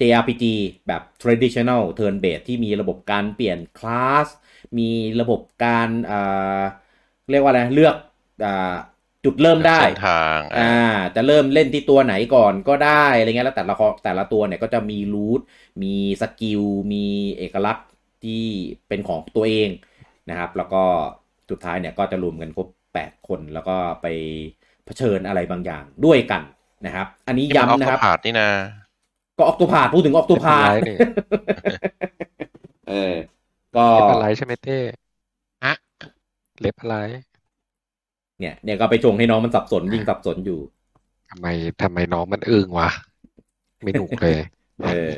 [0.02, 0.46] JRPG
[0.88, 4.28] แบบ traditional turn based ที่มีระบบการเปลี่ยนคลาส
[4.78, 4.90] มี
[5.22, 6.62] ระบบการอ่า
[7.32, 7.96] เรียกว่าอะไร เลือก
[8.46, 8.76] อ่า
[9.26, 10.76] จุดเริ่มได้เส้นทางอ่า
[11.16, 15.42] จะเริ่มเล่นที่ตัวไหนก่อนก็ได้อะไรเงี้ยแล้วแต่ละข้อแต่ละตัวเนี่ยก็จะมี route
[15.84, 16.62] มีสกิล
[16.94, 17.06] มี
[17.38, 17.88] เอกลักษณ์
[18.24, 18.44] ที่
[18.88, 19.70] เป็นของตัวเอง
[20.30, 20.84] นะครับ แล้วก็
[21.50, 24.08] สุดท้ายเนี่ยก็จะรวมกันครบ 8 คนแล้วก็ไป
[24.86, 26.42] เผชิญอะไรบางอย่างด้วยกัน
[26.86, 28.50] นะครับ อันนี้ย้ำนะครับผ่านนี่นะ
[29.42, 31.00] ก็ออกตัวพาดพูดถึงออกตัวพาดเล็บอะไรเนี่ย
[32.90, 33.16] เออ
[33.76, 34.80] ก็เล็บอะไรใช่ไหมเต้
[35.66, 35.74] ฮะ
[36.60, 36.96] เล็บอะไร
[38.40, 40.60] เนี่ย เนี่ยก็ไปชงให้น้องมันสับสนยิ่งสับสนอยู่
[41.30, 41.48] ทำไม
[41.82, 42.90] ทำไมน้องมันอึ้งวะ
[43.84, 44.40] ไม่หนุกเลย
[44.84, 45.10] เออ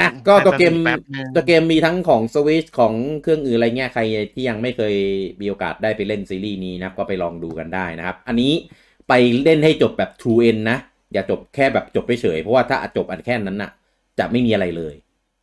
[0.00, 4.02] อะก็ตัวเกมแป๊บนึงตัวเกมมีทั้งของ Switch ของเครื่องอื่นอะไรเงี้ยใคร
[4.34, 4.94] ที่ยังไม่เคย
[5.40, 8.52] มีโอกาสได้ไปเล่นซีรีส์นี้นะครับก็ไปลองดูกันได้นะครับ อันนี้
[9.08, 9.12] ไป
[9.44, 10.78] เล่นให้จบแบบ True End นะ
[11.12, 13.70] อย่าจบแค่แบบจบไปเฉยเพราะว่าถ้าจบอันแค่นั้นน่ะ
[14.18, 14.94] จะไม่มีอะไรเลย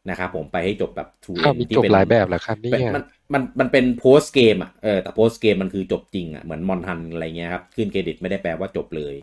[0.09, 3.03] นะครับผมไปให้จบแบบ True อ้าว End มีที่จบเป็นหลายแบบเหรอครับเนี่เป็นยมัน
[3.33, 9.15] มันมันเป็น post game อะเออแต่ post game มันคือจบจริงอะเหมือนมอนทันอะไรเงี้ยครับ ขึ้นเครดิตไม่ได้แปลว่าจบเลย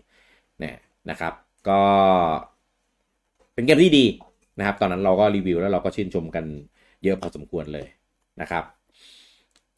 [0.59, 0.77] เนี่ย
[1.11, 1.33] นะครับ
[1.69, 1.81] ก็
[3.55, 4.05] เป็นเกมที่ดี
[4.59, 6.45] นะครับ ตอนนั้นเราก็รีวิวแล้วเราก็ชื่นชมกัน
[7.05, 7.87] เยอะพอสมควรเลย
[8.41, 8.65] นะครับ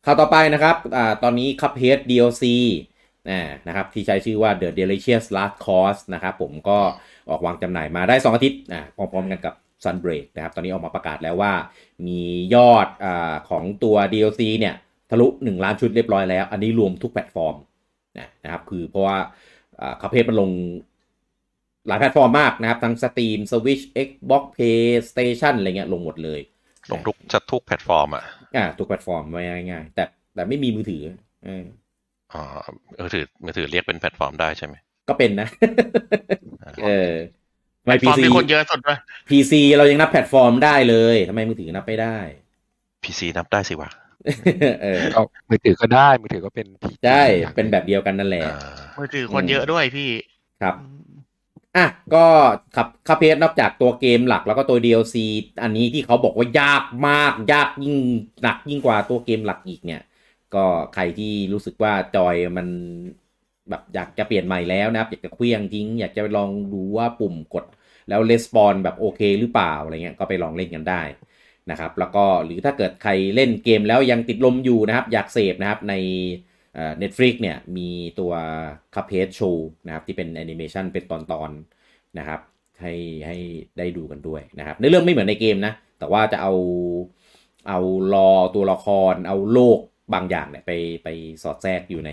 [0.04, 2.44] ข่าวต่อไปนะครับอ่าตอนนี้ Cuphead DLC
[2.78, 2.95] นะ
[3.68, 6.78] นะครับที่ใช้ชื่อว่า The Delicious Last Course นะครับผมก็
[7.30, 11.52] ออกวางจำหน่ายมาได้ 2 อาทิตย์นะพร้อมๆกันกับ Sunbreak นะครับตอนนี้ออกมาประกาศแล้วว่า
[12.06, 12.20] มี
[12.54, 14.74] ยอดอาของตัว DLC เนี่ย
[15.10, 17.56] ทะลุ 1 ล้านชุดเรียบร้อยแล้ว อันนี้รวมทุกแพลตฟอร์ม
[18.18, 19.18] นะนะครับคือเพราะว่า
[20.02, 20.50] Capcom มันลง
[21.88, 26.40] หลายแพลตฟอร์มมากนะครับ ทั้ง Steam Switch Xbox PlayStation อะไรเงี้ยลงหมดเลย
[26.92, 28.24] ลงทุกจะทุกแพลตฟอร์มอะ
[28.56, 31.02] อ่าทุกแพลตฟอร์มไว้ง่ายๆแต่แต่ไม่มีมือถือ
[31.44, 34.74] เอออ๋อมือถือมือถือเรียกเป็นแพลตฟอร์มได้ใช่ไหม
[35.08, 35.48] ก็เป็นนะ
[36.84, 37.12] เออ
[37.84, 42.18] แพลไม่ตฟอร์ม PC มีคนเยอะสุดด้วย PC เรายังนับแพลตฟอร์มได้เลยทำไมมือถือนับไม่ได้
[43.02, 43.90] PC นับได้สิวะ
[44.82, 48.56] เออก็มือถือก็ได้ มือถือก็เป็นที่ใช่อย่างเป็นแบบเดียวกันนั่นแหละอ่า
[48.98, 50.08] มือถือคนเยอะด้วยพี่
[50.62, 50.74] ครับ
[51.76, 52.24] อะก็
[52.76, 55.16] ขับคาเพสนอกจากตัวเกมหลักแล้วก็ตัว DLC
[55.62, 57.96] อันนี้ที่เขาบอกว่ายากมาก ยากยิ่ง
[58.42, 60.02] หนักยิ่งกว่าตัวเกมหลักอีกเนี่ย
[60.54, 62.68] ก็ใครที่รู้สึกว่าจอยมัน
[63.70, 67.64] แบบอยากจะเปลี่ยนใหม่แล้วนะครับ อยากจะเคลี้ยงทิ้ง อยากจะลองดูว่าปุ่มกด
[68.08, 71.02] แล้วレスปอนแบบโอเคหรือเปล่าอะไรเงี้ยก็ไปลองเล่นกันได้
[71.70, 75.94] นะครับ แล้วก็หรือถ้าเกิดใครเล่นเกมแล้วยังติดลมอยู่นะครับ อยากเสพนะครับใน
[76.74, 78.32] เอ่อ Netflix เนี่ยมีตัว
[78.94, 79.56] Cuphead Show
[79.86, 82.40] นะครับที่เป็นแอนิเมชันเป็นตอนๆนะครับ
[82.82, 82.94] ให้
[83.26, 83.36] ให้
[83.78, 86.52] ได้ดูกันด้วยนะครับในเรื่องไม่เหมือนในเกมนะ แต่ว่าจะเอา
[87.68, 87.78] เอา
[88.14, 89.80] รอตัวละคร เอาโลก
[90.14, 90.72] บางอย่างเนี่ยไป
[91.04, 91.08] ไป
[91.42, 92.10] สอดแทรกอยู่ใน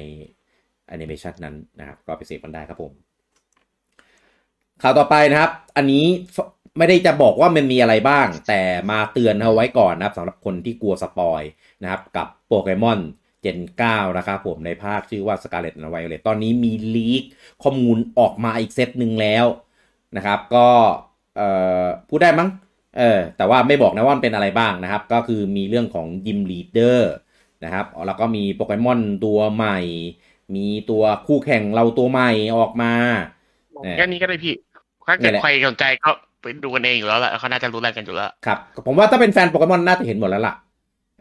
[0.88, 2.92] แอนิเมชันนั้นนะครับ ก็ไปเสพกันได้ครับผม
[4.82, 6.06] ข่าวต่อไปนะครับ อันนี้
[6.78, 11.42] ไม่ได้จะบอกว่ามันมีอะไรบ้าง แต่มาเตือนเอาไว้ก่อนนะครับสำหรับคนที่กลัว spoil
[11.84, 13.00] นะครับ กับโปเกมอน
[13.42, 17.24] Gen 9นะครับผมในภาคชื่อว่า Scarlet and Violet ตอนนี้มี leak
[17.64, 19.46] ข้อมูลออกมาอีกเซตหนึ่งแล้ว
[20.18, 20.68] นะครับ ก็
[21.38, 21.50] เอ่
[21.84, 22.50] อพูดได้มั้ง
[22.98, 27.14] เออแต่ว่าไม่บอกนะว่ามันเป็นอะไรบ้างนะครับ ก็คือมีเรื่องของ gym leader
[27.64, 29.80] นะครับแล้วก็มีโปเกมอนตัวใหม่
[30.56, 32.94] มีตัวคู่แข่งเราตัวใหม่ออกมา
[33.84, 34.56] เออแค่นี้ก็ได้พี่
[35.08, 36.10] ถ้านี่เกิดแหละใครสนใจก็
[36.42, 40.56] ไปดูกันเองอยู่แล้วแหละเขาน่าจะรู้อะไรกันอยู่แล้วครับผมว่าถ้าเป็นแฟนโปเกมอนน่าจะเห็นหมดแล้วล่ะ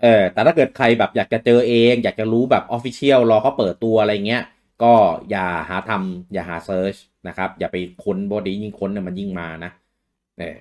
[0.03, 4.43] เออแต่ถ้าเกิดใครแบบอยากจะเจอเอง อยากจะรู้แบบ official รอเขาเปิดตัวอะไรเงี้ย
[4.83, 4.95] ก็
[5.31, 6.97] อย่าหาทำอย่าหา search
[7.29, 9.71] นะครับ อย่าไปค้นบอดี้ยิ่งค้นเนี่ยมันยิ่งมานะ
[10.39, 10.57] เออ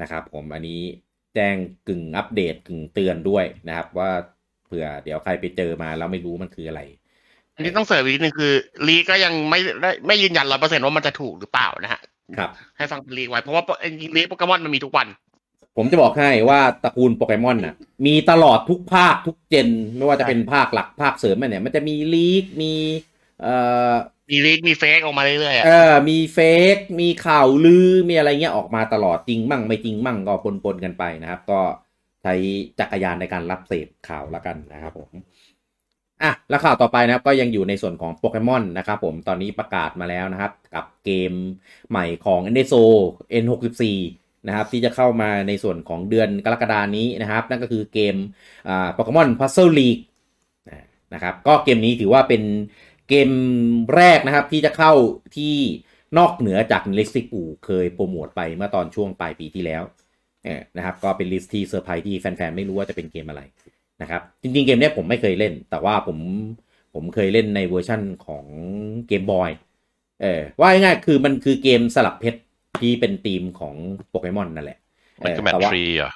[0.00, 0.80] นะครับ ผมอันนี้
[1.34, 1.56] แจ้ง
[1.88, 4.10] กึ่งอัปเดตกึ่งเตือนด้วยนะครับ ว่า
[4.66, 6.80] เผื่อเดี๋ยวใครไปเจอมาแล้วไม่รู้มันคืออะไร
[7.54, 8.52] อันนี้ต้องเสริมอีกนิดนึงคือ
[8.86, 12.00] ลีก็ยังไม่ได้ไม่ยืนยันร้อยเปอร์เซ็นต์ว่ามันจะถูกหรือเปล่านะฮะ
[12.38, 13.62] ครับ ให้ฟังเป็นลีกไว้เพราะว่า
[14.16, 15.06] ลีโปเกมอนมันมีทุกวัน
[15.76, 17.74] ผมจะบอกให้ว่าตระกูลโปเกมอนน่ะ
[18.06, 22.72] มีตลอดทุกภาคทุกเจน ไม่ว่าจะเป็นภาคหลักภาคเสริมมันเนี่ย มันจะมีลีกมี
[23.42, 23.54] เอ่
[23.90, 23.92] อ
[24.30, 26.38] มีลีกมีเฟกออกมาเรื่อยๆอะเออมีเฟ
[26.74, 32.34] กมีข่าวลือมีอะไรเงี้ยออกมาตลอดจริงมั่งไม่จริงมั่งก็ปนๆกันไปนะครับ ก็ใช้
[32.80, 35.10] จักรยานในการรับเสพข่าวและกันนะครับผม
[36.22, 41.32] อะแล้วข่าวต่อไปนะครับก็ยังอยู่ในส่วนของโปเกมอนนะครับผมตอนนี้ประกาศมาแล้วนะครับ กับเกม
[41.90, 42.82] ใหม่ของ n s o
[43.42, 43.82] N64
[44.46, 48.14] นะครับที่จะเข้ามาในส่วนของเดือนกรกฎานี้นะครับ นั่นก็คือเกม
[48.94, 49.98] โปเกมอนพัซเซิลลีก
[51.14, 52.42] นะครับก็เกมนี้ถือว่าเป็น
[53.08, 53.30] เกม
[53.96, 54.92] แรกนะครับที่จะเข้า
[55.36, 55.56] ที่
[56.18, 59.82] นอกเหนือจาก list ที่ปู่เคยโปรโมทไปเมื่อตอนช่วงปลายปีที่แล้ว
[60.76, 63.42] นะครับก็เป็น list ที่เซอร์ไพรส์ที่แฟนๆ ไม่รู้ว่าจะเป็นเกมอะไร
[64.02, 66.18] นะครับจริงๆเกมเนี้ยผมไม่เคยเล่น แต่ว่าผม
[66.94, 68.44] ผมเคยเล่นในเวอร์ชั่นของ
[69.08, 69.50] เกมบอย
[70.22, 72.40] เออว่าง่ายๆคือมันคือเกมสลับเพชร
[72.80, 73.74] ที่เป็นธีมของ
[74.10, 74.78] โปเกมอนนั่นแหละ
[75.22, 76.10] มันคือ match three เหรอ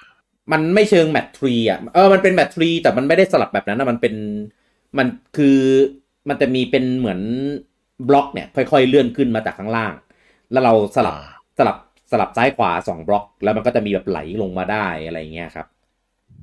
[0.52, 4.14] มันไม่เชิง match three อะเออมันเป็น match three แต่มันไม่ได้สลับแบบนั้นนะมันเป็น
[4.98, 5.58] มันคือ
[6.28, 7.20] มันจะมีเป็นเหมือน
[8.08, 9.92] บล็อกเนี่ยค่อยๆเลื่อนขึ้นมาจากข้างล่าง
[10.52, 11.76] แล้วเราสลับอ่าสลับ
[12.10, 15.66] สลับซ้ายขวาสองบล็อก แล้วมันก็จะมีแบบไหลลงมาได้อะไรเงี้ยครับ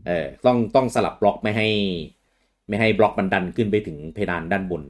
[0.08, 1.68] เออต้องต้องสลับบล็อกไม่ให้
[2.68, 4.84] ไม่ให้บล็อกมันดันขึ้นไปถึงเพดานด้านบน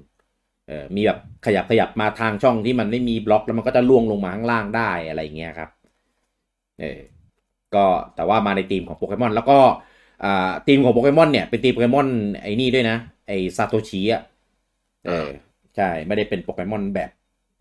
[0.68, 5.70] เออมีแบบขยับขยับมาทางช่องที่มันไม่มีบล็อก แล้วมันก็จะร่วงลงมาข้างล่างได้อะไรเงี้ยครับ
[6.80, 7.00] เออ
[7.76, 7.86] ก็
[8.16, 9.60] แต่ว่ามาในธีมของโปเกมอนแล้วก็
[10.24, 12.08] อ่าทีมของโปเกมอนเนี่ยเป็นทีมโปเกมอน
[12.44, 14.24] ไอ้นี่ด้วยนะ ไอ้ซาโตชิอะ
[15.08, 15.30] เออ
[15.76, 17.12] ใช่ ไม่ได้เป็นโปเกมอนแบบ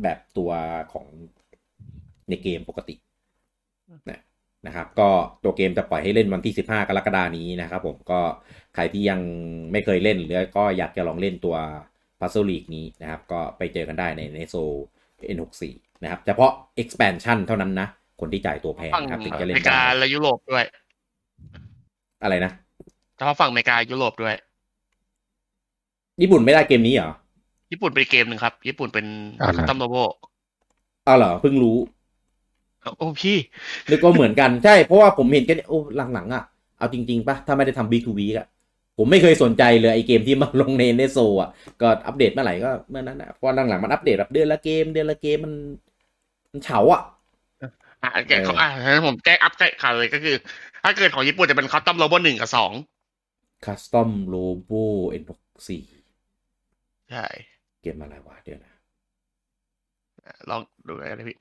[0.03, 0.51] แบบตัว
[0.93, 1.07] ของ
[2.29, 2.95] ในเกมปกติ
[4.11, 4.21] นะ
[4.67, 5.09] นะครับก็
[5.45, 8.21] ตัวเกมจะปล่อยให้เล่นวันที่ 15 กรกฎานี้นะครับผมก็
[8.75, 9.21] ใครที่ยัง
[9.73, 11.57] ไม่เคยเล่นหรือก็อยากจะลองเล่นตัว
[12.21, 14.55] Puzzle League นี้นะครับ ก็ไปเจอกันได้ในในโซ
[15.35, 15.63] N64
[16.03, 16.51] นะครับเฉพาะ
[16.83, 17.89] expansion เท่านั้นนะ
[18.21, 20.65] คนที่จ่ายตัวแพงฝั่งอเมริกานะครับถึงจะเล่นได้และยุโรปด้วย
[22.23, 22.53] อะไรนะ
[23.17, 24.35] เฉพาะฝั่งอเมริกายุโรปด้วย
[26.23, 27.13] ญี่ปุ่นไม่ได้เกมนี้เหรอ
[27.73, 29.07] ญี่ปุ่นอีกเกมหนึ่งครับ ญี่ปุ่นเป็น
[29.41, 29.97] อ่านะ Custom Robo
[31.07, 31.77] อ้าวเหรอเพิ่งรู้
[32.99, 33.37] โอ้พี่
[33.91, 35.79] นึกว่าเหมือนกันใช่เพราะว่าผมเห็นกันโอ้
[36.15, 36.45] หลังๆอะ
[36.79, 38.47] เอาจริงๆปะถ้าไม่ได้ทำบีทูบีอะ
[38.99, 45.55] ผมไม่เคยสนใจเลยไอเกมที่มาลงใน NSO อะก็อัปเดตเมื่อไหร่ก็เมื่อนั้นอะเพราะหลังๆมันอัปเดตแบบเดือนละเกมเดือนละเกมมัน
[46.53, 47.03] มันเฉาอะ
[48.03, 50.37] อะแกเออเขาอะงั้นผมแจ้งอัปเดตข่าวเลยก็คือ
[50.83, 52.73] ถ้าเกิดของญี่ปุ่นจะเป็น Custom Robo หนึ่งกับสอง
[53.65, 54.71] Custom Robo
[55.11, 55.23] N
[55.67, 55.85] สี่
[57.09, 57.27] ใช่
[57.81, 58.75] เกมอะไรวะเดี๋ยวนะ
[60.25, 61.37] อะลองดูกันนะพี่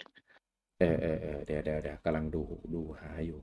[0.80, 3.38] เออเออเออเดี๋ยวเดี๋ยวเดี๋ยวกำลังดูดูหาอยู่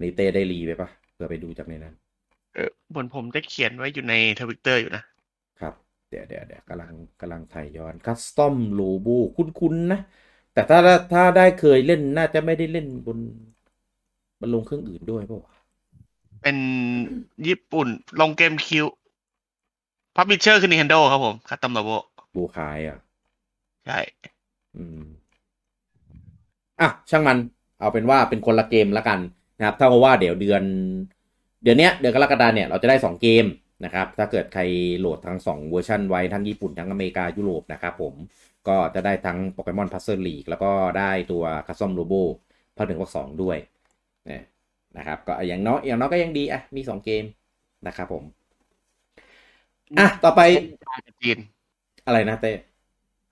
[0.00, 1.94] นี่เต้ได้รีไปปะเพื่อไปดูจากในนั้น
[2.54, 5.02] เออบนผมได้เขียนไว้อยู่ในทวิตเตอร์อยู่นะ
[5.58, 5.74] ครับ
[6.08, 9.98] เดี๋ยวเดี๋ยวเดี๋ยวกำลังกำลังถ่ายย้อน Custom Robo คุ้นๆนะ
[10.52, 10.78] แต่ถ้า
[11.12, 13.18] ถ้าได้เคยเล่นน่าจะไม่ได้เล่นบน
[14.40, 15.54] บนลงเครื่องอื่นด้วยเปล่าวะ
[16.42, 16.56] เป็น
[17.46, 17.88] ญี่ปุ่น
[18.20, 21.90] ลง GameCube publisher คือ Nintendo ครับผม Custom Robo
[22.34, 22.98] บูขายอะ
[23.84, 24.30] ใช่
[24.74, 25.00] อืม
[26.80, 27.38] อะช่างมัน
[27.80, 29.20] เอาเป็นว่าเป็นคนละเกมละกัน
[29.58, 30.62] นะครับถ้ากับว่าเดี๋ยวเดือน
[31.62, 33.44] เดือนเนี้ยเดือนกรกฎาเนี่ยเราจะได้ 2 เกม
[33.84, 34.62] นะครับถ้าเกิดใคร
[34.98, 38.14] โหลดทั้ง 2 เวอร์ชันไว้ทั้งญี่ปุ่นทั้งอเมริกายุโรปนะครับผม
[38.68, 42.14] ก็จะได้ทั้ง Pokémon Puzzle League แล้วก็ได้ตัว Custom Robo
[42.76, 43.58] ภาคหนึ่งภาคสองด้วย
[44.26, 44.42] เนี่ย
[44.96, 47.24] นะครับก็อย่างน้อยอย่างน้อยก็ยังดีอะมี 2 เกม
[47.86, 48.24] นะครับผม
[49.98, 50.40] อะต่อไป
[51.22, 51.38] จีน
[52.06, 52.52] อะไรนะเต้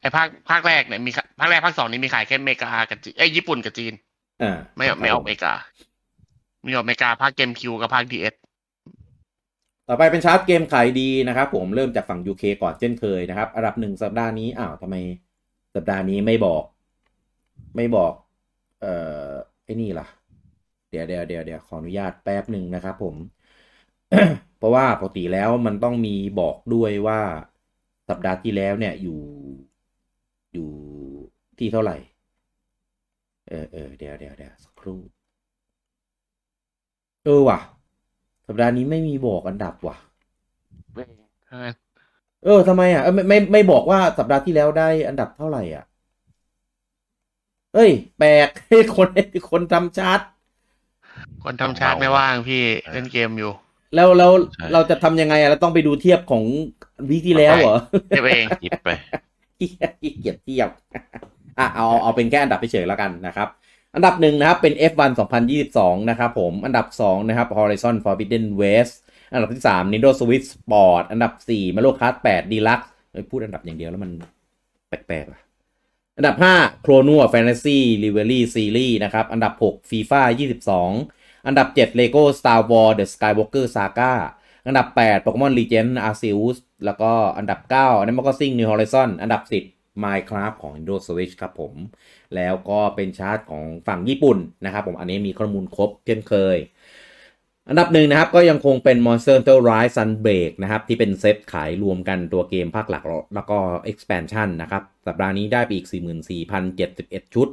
[0.01, 3.93] ไอภาคภาคแรกเนี่ยมีขะ ภาคแรกภาคสองนี่มีขายแค่อเมริกากับจีนไอยญี่ปุ่นกับจีน
[4.41, 5.53] อ่าไม่ไม่ออกอเมริกา
[6.67, 8.35] มีออกอเมริกาภาคเกมคิวกับภาคดีเอส
[9.89, 14.97] ต่อไปเป็นชาร์ตเกมขายดีนะครับผมเริ่มจากฝั่ง UK ก่อนเช่นเคยนะครับ อันดับหนึ่งสัปดาห์นี้อ้าวทำไม
[15.75, 16.63] สัปดาห์นี้ไม่บอก
[17.77, 18.13] ไม่บอก
[18.81, 18.95] เอ่
[19.29, 19.31] อ
[19.65, 20.07] ไอ้นี่ล่ะ
[20.91, 23.17] เดี๋ยวเดี๋ยวเดี๋ยวเดี๋ยวขออนุญาตแป๊บหนึ่งนะครับผม
[24.59, 27.21] เพราะว่าปกติแล้วมันต้องมีบอกด้วยว่า
[28.09, 29.21] สัปดาห์ที่แล้วเนี่ยอยู่
[30.53, 30.71] อยู่
[31.61, 31.97] ที่เท่าไหร่
[33.49, 35.01] เออเออเดี๋ยวเดี๋ยวเดี๋ยวสักครู่
[37.25, 37.59] เออว่ะ
[38.47, 39.97] สัปดาห์นี้ไม่มีบอกอันดับว่ะ
[42.45, 45.85] เออทำไมอะเออไม่ไม่ไม่บอกว่าสัปดาห์ที่แล้วได้อันดับเท่าไหร่อะ
[47.75, 48.49] เอ้ย แปลก
[48.97, 49.09] คน
[49.51, 50.21] คนทำชาร์ต
[51.43, 53.53] คนทำชาร์ตไม่ว่างพี่เล่นเกมอยู่
[53.95, 56.45] แล้วแล้วใช่เราจะทำยังไงอะเราต้องไปดูเทียบของ
[57.11, 57.75] วีคที่แล้วเหรอ
[58.09, 58.89] เทียบเองยิบไป
[59.59, 59.69] ขี้
[60.01, 60.69] ขี้เกียจเทียบ
[61.59, 63.49] อะเอาเอาเป็นแค่อันดับเฉยๆแล้วกันนะครับ
[63.95, 65.11] อันดับหนึ่งนะครับเป็น F1
[65.61, 68.95] 2022 นะครับผม อันดับ 2 นะครับ Horizon Forbidden West
[69.33, 72.87] อันดับที่ 3 Nintendo Switch Sport อันดับ 4 Mario Kart 8 Deluxe
[73.31, 74.11] พูดอันดับอย่างเดียวแล้วมัน
[74.89, 75.41] แปลกๆอะ
[76.17, 80.23] อันดับ 5 Chrono Fantasy Rivalry Series นะครับ อันดับ 6 FIFA
[80.85, 84.13] 22 อันดับ 7 Lego Star Wars The Skywalker Saga
[84.67, 90.97] อันดับ8 Pokemon Legends Arceus แล้วก็อันดับ 9 Animal Crossing New Horizon อันดับ 10 Minecraft ของ Nintendo
[91.07, 91.75] Switch ครับผม
[92.35, 96.59] แล้วก็เป็นชาร์ตของฝั่งญี่ปุ่นนะครับผมอันนี้มีข้อมูลครบเช่นเคย
[97.71, 103.59] อันดับหนึ่งนะครับก็ยังคงเป็น Monster Hunter Rise Sunbreak นะครับ ที่เป็นเซตขายรวมกันตัวเกมภาคหลักแล้วก็
[103.91, 105.87] expansion นะครับ สัปดาห์นี้ได้ไปอีก
[106.61, 107.49] 44,071 ชุด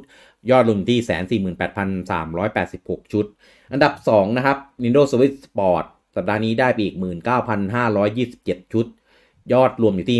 [0.50, 3.26] ยอดรวมที่ 148,386 ชุด
[3.72, 5.84] อันดับ 2 นะครับ Nintendo Switch Sport
[6.16, 6.96] สัปดาห์นี้ได้ไปอีก
[7.64, 8.86] 19,527 ชุด
[9.52, 10.18] ยอดรวมอยู่ที่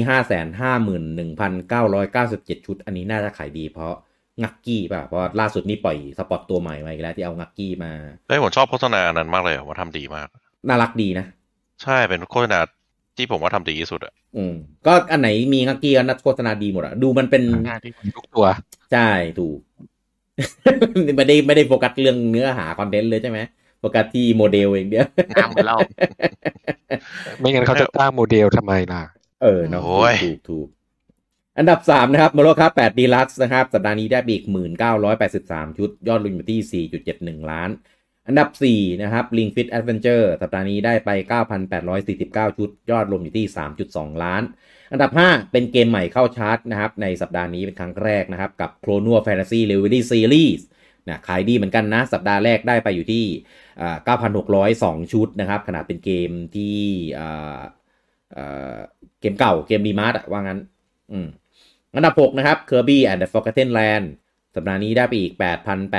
[2.56, 3.94] 551,997 ชุด อันนี้น่าจะขายดีเพราะ
[4.42, 7.92] งักกี้ป่ะ เพราะล่าสุดนี่ปล่อยสปอตตัวใหม่มาอีกแล้วที่เอางักกี้มา
[8.28, 10.28] เฮ้ยผมชอบโฆษณาอันนั้นมากเลยอะว่าทำดีมาก
[10.68, 11.26] น่ารักดีนะ
[11.82, 12.58] ใช่เป็นโฆษณา
[13.16, 14.54] ที่ผมว่าทำดีที่สุดอะอืม
[14.86, 18.46] ก็อันไหนมีงักกี้ก็นัดโฆษณาดีหมดอะดูมันเป็นงานที่ทุกตัว
[18.92, 19.08] ใช่
[19.38, 19.58] ถูก
[21.16, 23.38] ไม่ได้ไม่ได้โฟกัสเรื่องเนื้อหาคอนเทนต์เลยใช่ไหม
[23.80, 25.76] โฟกัสที่โมเดลเองเดียวงานเหมือนเรา
[27.38, 29.82] ไม่งั้นเขาจะตั้งโมเดลทำไมล่ะเออเนาะ
[30.24, 30.68] ถูกถูก
[31.58, 34.44] อันดับ 3 นะครับมาโลคา8 Deluxe นะครับ สัปดาห์นี้ได้ไปอีก
[35.10, 36.86] 1,983 ชุด ยอดรวมอยู่ที่
[37.40, 37.70] 4.71 ล้าน
[38.28, 41.10] อันดับ 4 นะครับ Ring Fit Adventure สัปดาห์นี้ได้ไป
[41.84, 43.46] 9,849 ชุด ยอดรวมอยู่ที่
[43.84, 44.42] 3.2 ล้าน
[44.92, 50.60] อันดับ 5 เป็นเกมใหม่เข้าชาร์ตนะครับ ในสัปดาห์นี้เป็นครั้งแรกนะครับ กับ Chrono Fantasy Reverie Series
[51.08, 53.24] นะขายดีเหมือนกันนะ สัปดาห์แรกได้ไปอยู่ที่
[53.80, 53.96] อ่า
[54.64, 56.78] 9,602 ชุดนะครับขนาดเป็นเกมที่
[57.18, 57.62] อ่าอ่า
[59.20, 60.60] เกมเก่าเกมรีมาร์อะว่างั้น
[61.12, 61.26] อืม
[61.94, 64.06] อันดับ 6 นะครับ Kirby and the Forgotten Land
[64.54, 65.32] สัปดาห์นี้ได้ไปอีก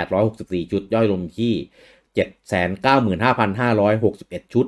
[0.04, 1.54] 8,864ชุด ย่อยลงที่
[4.44, 4.66] 795,561 ชุด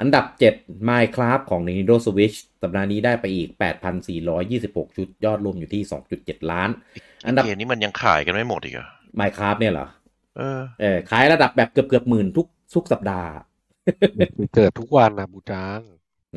[0.00, 0.24] อันดับ
[0.56, 3.48] 7 Minecraft ของ Nintendo Switch สัปดาห์นี้ได้ไปอีก
[4.22, 5.82] 8,426 ชุด ยอดรวมอยู่ที่
[6.16, 6.68] 2.7 ล้าน
[7.26, 8.88] อันดับเกมนี้มันยังขายกันไม่หมดอีกเหรอ
[9.20, 9.86] Minecraft เนี่ยเหรอ
[10.36, 13.30] เออเออขายระดับแบบเกือบเกือบหมื่นทุกทุกสัปดาห์
[14.56, 15.80] เกิดทุกวันนะบูจาง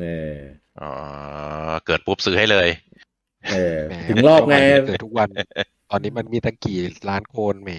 [0.00, 0.36] เออ
[0.80, 0.90] อ๋อ
[1.86, 2.68] เกิดปุ๊บซื้อให้เลย
[3.52, 5.28] เออแหมถึงรอบไงเกิดทุกวัน
[5.90, 6.78] ตอนนี้มันมีตั้งกี่
[7.08, 7.70] ล้านคนแหม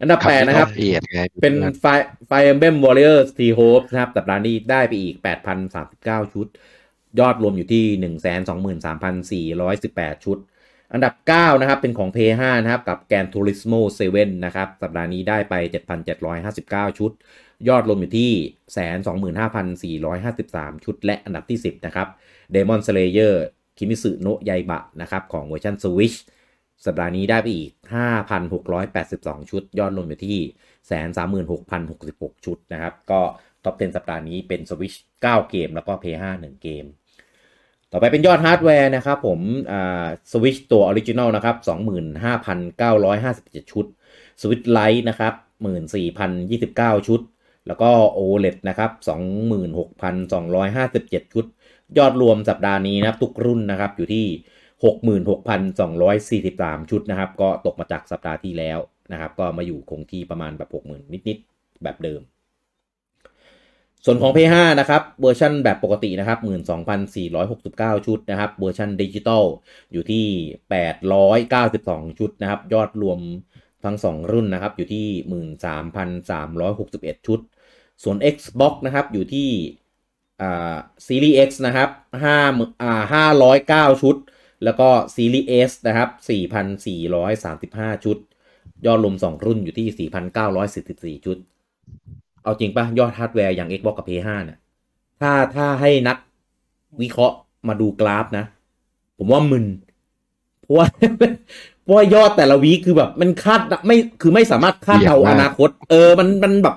[0.00, 5.16] อันดับ8นะครับเอียดไงเป็น Fire Fire Emblem Warriors Three Hopes นะครับสัปดาห์นี้ได้ไปอีก
[5.74, 6.46] 8,039 ชุด
[7.20, 9.44] ยอดรวมอยู่ที่
[10.14, 10.38] 123,418 ชุด
[10.92, 13.80] อันดับ 9 นะครับ เป็นของ p 5นะครับ กับ Gran Turismo
[14.14, 15.54] 7นะครับ สัปดาห์นี้ได้ไป
[16.26, 17.10] 7,759 ชุด
[17.68, 18.32] ยอดรวมอยู่ที่
[19.96, 22.08] 125,453 ชุดและอันดับที่ 10 นะครับ
[22.54, 23.34] Demon Slayer
[23.78, 26.18] Kimitsu no Yaiba นะครับของเวอร์ชัน Switch
[26.86, 27.72] สัปดาห์นี้ได้ไปอีก
[28.60, 30.38] 5,682 ชุด ยอดรวมอยู่ที่
[31.56, 33.20] 136,066 ชุดนะครับ ก็
[33.64, 36.84] ท็อป 10 สัปดาห์นี้เป็น Switch 9 เกม แล้วก็ PS5 1 เกม
[37.92, 39.40] ต่อไปเป็นยอดฮาร์ดแวร์นะครับผม
[39.72, 41.56] อ่า Switch ตัวออริจิน l นะครับ
[43.64, 43.86] 25,957 ชุด
[44.40, 45.34] Switch Lite นะครับ
[46.20, 47.20] 14,029 ชุด
[47.66, 48.90] แล้วก็ OLED นะครับ
[49.92, 51.44] 26,257 ชุด
[51.98, 54.26] ยอดรวมสัปดาห์นี้นะครับ ทุกรุ่นนะครับอยู่ที่
[56.52, 58.78] 66,243 ชุดนะครับ ก็ตกมาจากสัปดาห์ที่แล้ว
[59.12, 62.22] นะครับ ก็มาอยู่คงที่ประมาณแบบ 60,000 นิดๆ แบบเดิม
[64.06, 66.38] ส่วนของ P5 นะครับ เวอร์ชันแบบปกตินะครับ
[67.22, 69.44] 12,469 ชุดนะครับ เวอร์ชันดิจิตอล
[69.92, 70.26] อยู่ที่
[71.22, 73.18] 892 ชุดนะครับ ยอดรวม
[73.86, 75.06] ทั้ง 2 รุ่นนะครับอยู่ที่
[75.96, 77.40] 13,361 ชุด
[78.02, 79.48] ส่วน Xbox นะครับอยู่ที่
[80.42, 80.76] อ่า
[81.06, 81.88] Series X นะครับ
[82.34, 83.26] 5อ่า
[83.92, 84.16] 509 ชุด
[84.64, 86.08] แล้วก็ Series S นะครับ
[87.06, 88.18] 4,435 ชุด
[88.86, 90.08] ยอดรวม 2 รุ่นอยู่ที่
[91.16, 91.36] 4,944 ชุด
[92.42, 94.58] เอาจริงปะยอดฮาร์ดแวร์อย่าง Xbox กับ PS5 เนี่ย
[95.20, 96.18] ถ้าถ้าให้นัก
[97.02, 97.36] วิเคราะห์
[97.68, 98.44] มาดูกราฟนะ
[99.18, 99.66] ผมว่ามึน
[100.78, 100.86] ว่า
[101.82, 106.76] เพราะว่ายอดแต่ละ week คือแบบมันคาดไม่คือไม่สามารถคาดเดาเบี่ยงมากอนาคต เออมันมันแบบ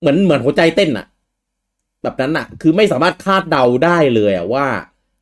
[0.00, 1.06] เหมือนเหมือนหัวใจเต้นอะ
[2.02, 4.66] แบบนั้นอะคือไม่สามารถคาดเดาได้เลยอะว่า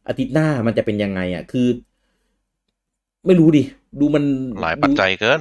[0.09, 1.67] อาทิตย์หน้ามันจะเป็นยังไงอะคือ
[3.27, 3.63] ไม่รู้ดิ
[4.01, 4.25] ดูมัน
[4.63, 5.41] หลายปัจจัยเกิน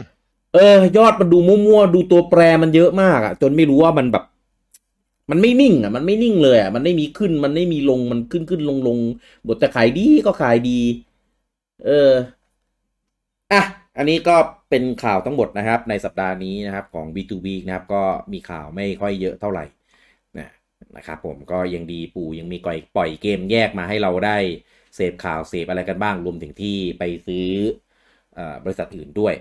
[0.56, 4.24] เออ ยอดมันดูมั่วๆดูตัวแปรมันเยอะมากอะจนไม่รู้ว่ามันแบบ
[5.32, 8.98] มันไม่นิ่งอะมันไม่นิ่งเลยอะมันไม่มีขึ้นมันไม่มีลงมันขึ้นขึ้นลงลง
[9.48, 10.80] บทจะขายดีก็ขายดี
[11.86, 12.12] เออ
[13.56, 13.66] อะ
[13.98, 14.36] อันนี้ก็
[14.70, 18.04] เป็นข่าวทั้งหมดนะครับ ในสัปดาห์นี้นะครับของ B2B นะครับก็
[18.34, 19.66] มีข่าวไม่ค่อยเยอะเท่าไหร่
[20.38, 20.50] นะ
[20.98, 24.38] นะครับผมก็ยังดีปู่ยังมีก่อยปล่อยเกมแยกมาให้เราได้
[24.96, 27.48] เสพข่าวเสพอะไรกันบ้างรวมถึงที่ไปซื้อ
[28.38, 29.34] อบริษัทอื่นด้วย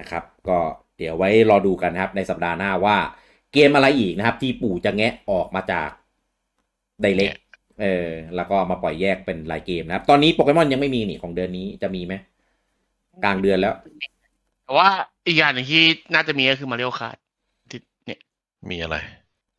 [0.00, 0.58] นะครับ ก็
[0.98, 2.96] เดี๋ยวไว้รอดูกันนะครับ ในสัปดาห์หน้าว่า
[3.52, 5.90] เกมอะไรอีกนะครับ ที่ปู่จะแงะออกมาจาก
[7.02, 7.34] ไดเ c ก
[7.80, 12.14] เออแล้วก็มาปล่อยแยกเป็นรายเกมนะครับ ตอนนี้โปเกมอนยังไม่มีนี่ของเดือนนี้จะมีไหม
[13.24, 13.74] กลางเดือนแล้ว
[14.64, 14.88] แต่ว่า
[15.26, 15.82] อีกอย่างหนึ่งที่
[16.14, 17.16] น่าจะมีก็คือมาเรีย k คาร์ด
[18.06, 18.20] เนี่ย
[18.70, 18.96] มีอะไร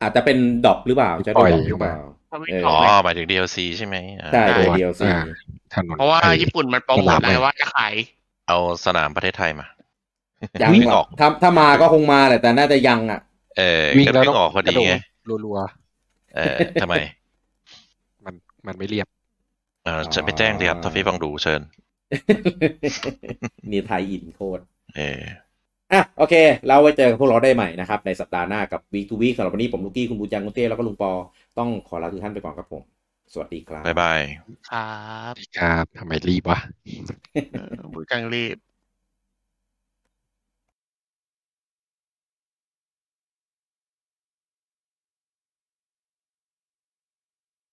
[0.02, 1.94] อาจจะเป็น drop หรือเปล่าจะได้ drop หรือเปล่า
[2.28, 5.18] เขาไม่เออออ๋ออกเลยหมายถึง DLC ใช่ไหมอ่าใช่ใช่ DLC อ่า
[5.74, 7.94] ถนนเพราะว่าไอ้ญี่ปุ่นมันโปรโมทสนามได้เลยว่าจะขาย
[8.48, 9.66] เอาสนามประเทศไทยมา
[10.62, 13.20] ยังวิ่งหรอออกกถ้าถ้ามาก็คงมาแหละแต่น่าจะยังอะ
[13.58, 15.58] เออวิ่งก็แล้ววิ่งออกพอดีไงกระโรัว
[16.36, 18.34] เออทำไมๆมัน
[18.66, 19.06] มันไม่เรียบ
[19.84, 21.60] เออจะไปแจ้งดีครับทอฟฟี่ฟังดูเชิญ
[23.70, 24.62] นี่ไทยอินโคตร
[24.96, 25.22] เออ
[25.92, 26.34] อะโอเค
[26.66, 31.12] เราไว้เจอกับพวกเราได้ใหม่นะครับ ในสัปดาห์หน้ากับ Week to Week สำหรับวันนี้ผมลูกกี้คุณบูจังคุณเต้แล้วก็ลุงปอ
[31.58, 32.82] ต้องขอลาทุกท่านไปก่อนครับผม
[33.32, 34.20] สวัสดีครับบ๊ายบาย
[34.70, 34.96] ครั
[35.32, 36.58] บครับทำไมรีบวะ
[37.52, 38.56] เออบุญกังรีบ